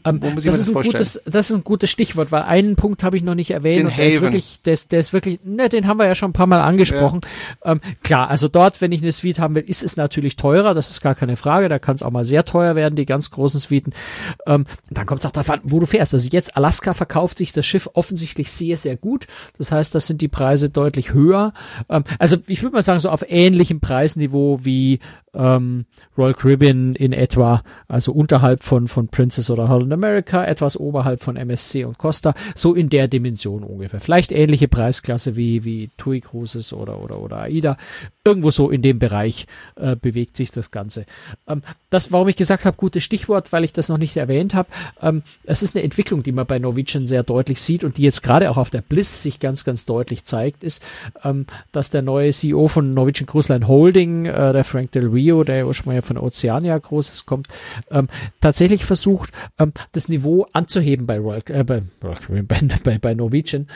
[0.05, 1.03] Ähm, wo muss ich das, mir das vorstellen?
[1.03, 3.79] Gutes, das ist ein gutes Stichwort, weil einen Punkt habe ich noch nicht erwähnt.
[3.79, 6.13] Den und der ist wirklich, der ist, der ist wirklich, ne, den haben wir ja
[6.13, 7.21] schon ein paar Mal angesprochen.
[7.65, 7.71] Ja.
[7.71, 10.91] Ähm, klar, also dort, wenn ich eine Suite haben will, ist es natürlich teurer, das
[10.91, 11.69] ist gar keine Frage.
[11.69, 13.93] Da kann es auch mal sehr teuer werden, die ganz großen Suiten.
[14.45, 16.13] Ähm, dann kommt es auch darauf an, wo du fährst.
[16.13, 19.25] Also jetzt Alaska verkauft sich das Schiff offensichtlich sehr, sehr gut.
[19.57, 21.53] Das heißt, das sind die Preise deutlich höher.
[21.89, 24.99] Ähm, also also ich würde mal sagen, so auf ähnlichem Preisniveau wie
[25.33, 25.85] ähm,
[26.17, 31.37] Royal Caribbean in etwa, also unterhalb von, von Princess oder Holland America, etwas oberhalb von
[31.37, 34.01] MSC und Costa, so in der Dimension ungefähr.
[34.01, 37.77] Vielleicht ähnliche Preisklasse wie, wie TUI Cruises oder, oder, oder AIDA.
[38.27, 39.47] Irgendwo so in dem Bereich
[39.77, 41.05] äh, bewegt sich das Ganze.
[41.47, 44.67] Ähm, das, warum ich gesagt habe, gutes Stichwort, weil ich das noch nicht erwähnt habe.
[45.01, 48.23] Ähm, es ist eine Entwicklung, die man bei Norwegian sehr deutlich sieht und die jetzt
[48.23, 50.83] gerade auch auf der Bliss sich ganz, ganz deutlich zeigt, ist,
[51.23, 55.45] ähm, dass der neue CEO von Norwegian Cruise Line Holding, äh, der Frank Del Rio,
[55.45, 57.47] der ursprünglich von Oceania Großes kommt,
[57.89, 58.09] ähm,
[58.41, 61.81] tatsächlich versucht, ähm, das Niveau anzuheben bei Royal, äh, bei,
[62.83, 63.67] bei, bei Norwegian.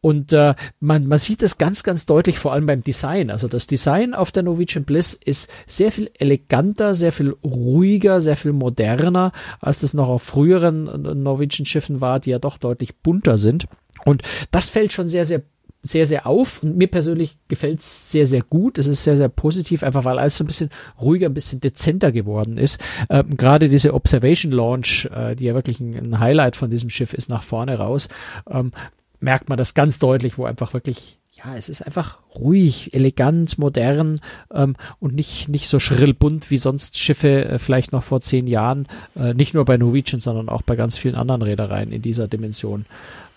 [0.00, 3.30] Und äh, man, man sieht es ganz, ganz deutlich, vor allem beim Design.
[3.30, 8.36] Also das Design auf der Norwegian Bliss ist sehr viel eleganter, sehr viel ruhiger, sehr
[8.36, 12.96] viel moderner, als das noch auf früheren äh, Norwegian Schiffen war, die ja doch deutlich
[12.96, 13.66] bunter sind.
[14.06, 15.42] Und das fällt schon sehr, sehr
[15.82, 16.62] sehr, sehr auf.
[16.62, 18.78] Und mir persönlich gefällt es sehr, sehr gut.
[18.78, 20.70] Es ist sehr, sehr positiv, einfach weil alles so ein bisschen
[21.00, 22.80] ruhiger, ein bisschen dezenter geworden ist.
[23.08, 27.14] Ähm, Gerade diese Observation Launch, äh, die ja wirklich ein, ein, Highlight von diesem Schiff
[27.14, 28.08] ist, nach vorne raus,
[28.50, 28.72] ähm,
[29.20, 34.20] merkt man das ganz deutlich, wo einfach wirklich ja, es ist einfach ruhig, elegant, modern
[34.52, 38.46] ähm, und nicht, nicht so schrill bunt wie sonst Schiffe äh, vielleicht noch vor zehn
[38.46, 42.28] Jahren, äh, nicht nur bei Norwegian, sondern auch bei ganz vielen anderen Reedereien in dieser
[42.28, 42.84] Dimension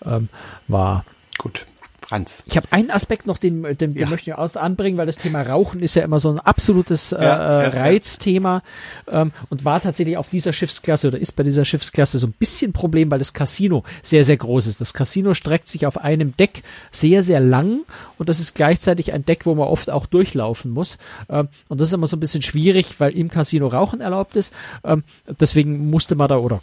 [0.04, 0.28] ähm,
[0.68, 1.04] war.
[1.38, 1.66] Gut.
[2.06, 2.42] Franz.
[2.46, 5.42] Ich habe einen Aspekt noch, den, den, den möchte ich auch anbringen, weil das Thema
[5.42, 8.62] Rauchen ist ja immer so ein absolutes äh, ja, ja, Reizthema
[9.10, 12.72] ähm, und war tatsächlich auf dieser Schiffsklasse oder ist bei dieser Schiffsklasse so ein bisschen
[12.72, 14.80] Problem, weil das Casino sehr, sehr groß ist.
[14.80, 17.80] Das Casino streckt sich auf einem Deck sehr, sehr lang
[18.18, 20.98] und das ist gleichzeitig ein Deck, wo man oft auch durchlaufen muss.
[21.28, 24.52] Ähm, und das ist immer so ein bisschen schwierig, weil im Casino Rauchen erlaubt ist.
[24.84, 25.04] Ähm,
[25.40, 26.60] deswegen musste man da oder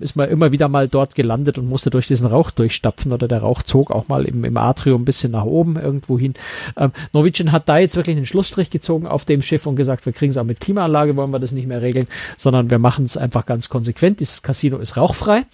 [0.00, 3.40] ist man immer wieder mal dort gelandet und musste durch diesen Rauch durchstapfen oder der
[3.40, 6.34] Rauch zog auch mal im, im Atrium ein bisschen nach oben irgendwo hin.
[6.76, 10.12] Ähm, Norwegian hat da jetzt wirklich einen Schlussstrich gezogen auf dem Schiff und gesagt, wir
[10.12, 13.16] kriegen es auch mit Klimaanlage, wollen wir das nicht mehr regeln, sondern wir machen es
[13.16, 14.20] einfach ganz konsequent.
[14.20, 15.44] Dieses Casino ist rauchfrei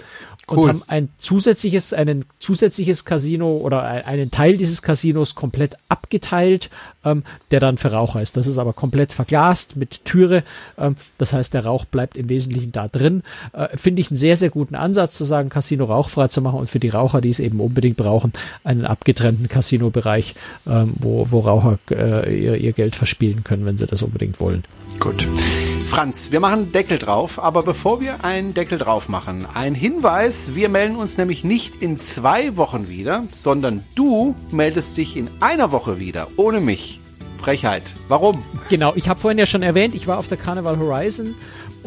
[0.46, 0.68] und cool.
[0.68, 6.70] haben ein zusätzliches, einen zusätzliches Casino oder einen Teil dieses Casinos komplett abgeteilt,
[7.04, 8.36] ähm, der dann für Raucher ist.
[8.36, 10.44] Das ist aber komplett verglast mit Türe.
[10.78, 13.24] Ähm, das heißt, der Rauch bleibt im Wesentlichen da drin.
[13.52, 16.70] Äh, Finde ich einen sehr, sehr guten Ansatz zu sagen, Casino rauchfrei zu machen und
[16.70, 18.32] für die Raucher, die es eben unbedingt brauchen,
[18.64, 20.34] einen abgetrennten Casino-Bereich,
[20.66, 24.64] ähm, wo, wo Raucher äh, ihr, ihr Geld verspielen können, wenn sie das unbedingt wollen.
[25.00, 25.28] Gut.
[25.88, 30.68] Franz, wir machen Deckel drauf, aber bevor wir einen Deckel drauf machen, ein Hinweis, wir
[30.68, 35.98] melden uns nämlich nicht in zwei Wochen wieder, sondern du meldest dich in einer Woche
[35.98, 37.00] wieder, ohne mich.
[37.38, 37.84] Frechheit.
[38.08, 38.42] Warum?
[38.70, 41.34] Genau, ich habe vorhin ja schon erwähnt, ich war auf der Carnival Horizon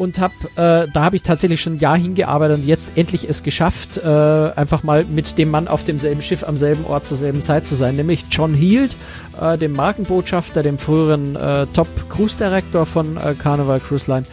[0.00, 3.42] und habe, äh, da habe ich tatsächlich schon ein Jahr hingearbeitet und jetzt endlich es
[3.42, 7.42] geschafft, äh, einfach mal mit dem Mann auf demselben Schiff am selben Ort zur selben
[7.42, 8.96] Zeit zu sein, nämlich John Heald,
[9.40, 14.24] äh, dem Markenbotschafter, dem früheren äh, Top Cruise Director von äh, Carnival Cruise Line.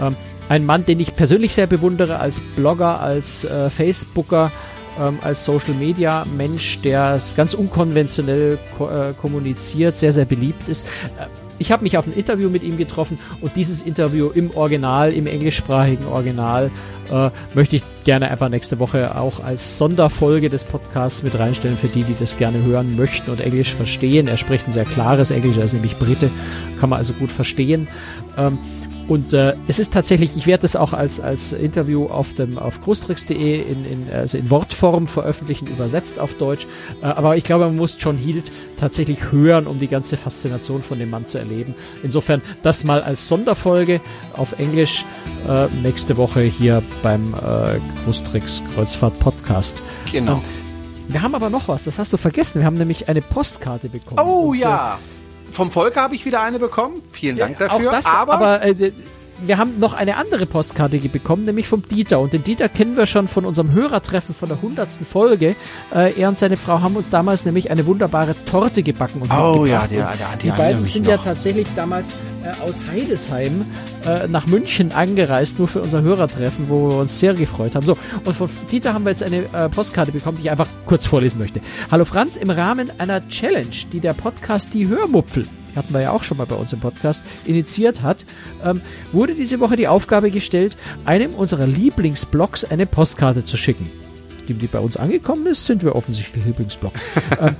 [0.00, 0.16] Ähm,
[0.48, 4.50] ein Mann, den ich persönlich sehr bewundere als Blogger, als äh, Facebooker,
[4.98, 10.68] ähm, als Social Media Mensch, der es ganz unkonventionell ko äh, kommuniziert, sehr, sehr beliebt
[10.68, 10.86] ist.
[11.18, 15.12] Äh, ich habe mich auf ein Interview mit ihm getroffen und dieses Interview im Original,
[15.12, 16.70] im englischsprachigen Original,
[17.10, 21.88] äh, möchte ich gerne einfach nächste Woche auch als Sonderfolge des Podcasts mit reinstellen für
[21.88, 24.28] die, die das gerne hören möchten und Englisch verstehen.
[24.28, 26.30] Er spricht ein sehr klares Englisch, er ist nämlich Brite,
[26.80, 27.88] kann man also gut verstehen.
[28.36, 28.58] Ähm,
[29.08, 32.80] und äh, es ist tatsächlich, ich werde das auch als, als Interview auf dem auf
[32.82, 36.66] großtricks.de in, in, also in Wortform veröffentlichen, übersetzt auf Deutsch.
[37.02, 40.98] Äh, aber ich glaube, man muss John Hield tatsächlich hören, um die ganze Faszination von
[40.98, 41.74] dem Mann zu erleben.
[42.02, 44.00] Insofern das mal als Sonderfolge
[44.36, 45.04] auf Englisch
[45.48, 49.82] äh, nächste Woche hier beim äh, Großtricks Kreuzfahrt Podcast.
[50.10, 50.34] Genau.
[50.34, 50.42] Ähm,
[51.08, 52.60] wir haben aber noch was, das hast du vergessen.
[52.60, 54.20] Wir haben nämlich eine Postkarte bekommen.
[54.20, 54.94] Oh und, ja.
[54.94, 55.21] Äh,
[55.52, 57.02] vom Volker habe ich wieder eine bekommen.
[57.12, 57.90] Vielen Dank dafür.
[57.90, 58.92] Das, aber, aber äh,
[59.46, 62.20] wir haben noch eine andere Postkarte bekommen, nämlich vom Dieter.
[62.20, 65.56] Und den Dieter kennen wir schon von unserem Hörertreffen von der hundertsten Folge.
[65.94, 69.22] Äh, er und seine Frau haben uns damals nämlich eine wunderbare Torte gebacken.
[69.22, 72.08] Und oh ja, der, der, der, die beiden sind ja tatsächlich damals
[72.44, 73.64] äh, aus Heidesheim
[74.06, 77.86] äh, nach München angereist, nur für unser Hörertreffen, wo wir uns sehr gefreut haben.
[77.86, 81.06] So, und von Dieter haben wir jetzt eine äh, Postkarte bekommen, die ich einfach kurz
[81.06, 81.60] vorlesen möchte.
[81.90, 85.46] Hallo Franz, im Rahmen einer Challenge, die der Podcast Die Hörmupfel
[85.76, 88.24] hatten wir ja auch schon mal bei uns im Podcast, initiiert hat,
[88.64, 88.80] ähm,
[89.12, 93.90] wurde diese Woche die Aufgabe gestellt, einem unserer Lieblingsblogs eine Postkarte zu schicken.
[94.48, 96.92] Die, die bei uns angekommen ist, sind wir offensichtlich Lieblingsblog.
[97.40, 97.56] ähm,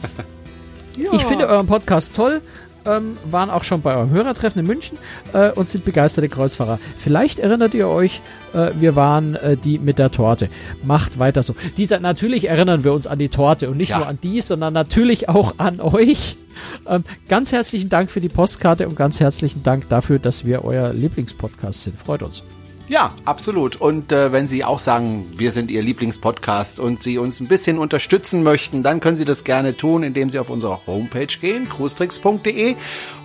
[0.96, 1.12] ja.
[1.14, 2.40] Ich finde euren Podcast toll
[2.86, 4.98] ähm, waren auch schon bei eurem Hörertreffen in München
[5.32, 6.78] äh, und sind begeisterte Kreuzfahrer.
[6.98, 8.20] Vielleicht erinnert ihr euch,
[8.54, 10.48] äh, wir waren äh, die mit der Torte.
[10.84, 11.54] Macht weiter so.
[11.76, 13.98] Die, natürlich erinnern wir uns an die Torte und nicht ja.
[13.98, 16.36] nur an die, sondern natürlich auch an euch.
[16.86, 20.92] Ähm, ganz herzlichen Dank für die Postkarte und ganz herzlichen Dank dafür, dass wir euer
[20.92, 21.98] Lieblingspodcast sind.
[21.98, 22.42] Freut uns.
[22.88, 23.76] Ja, absolut.
[23.76, 27.78] Und äh, wenn Sie auch sagen, wir sind Ihr Lieblingspodcast und Sie uns ein bisschen
[27.78, 32.76] unterstützen möchten, dann können Sie das gerne tun, indem Sie auf unsere Homepage gehen, cruestricks.de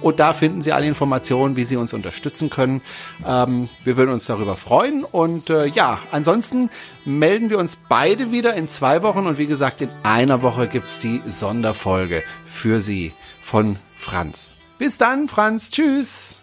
[0.02, 2.82] und da finden Sie alle Informationen, wie Sie uns unterstützen können.
[3.26, 6.70] Ähm, wir würden uns darüber freuen und äh, ja, ansonsten
[7.04, 11.00] melden wir uns beide wieder in zwei Wochen und wie gesagt, in einer Woche gibt's
[11.00, 14.56] die Sonderfolge für Sie von Franz.
[14.78, 15.72] Bis dann, Franz.
[15.72, 16.42] Tschüss.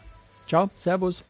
[0.49, 0.69] Ciao.
[0.77, 1.23] Servus.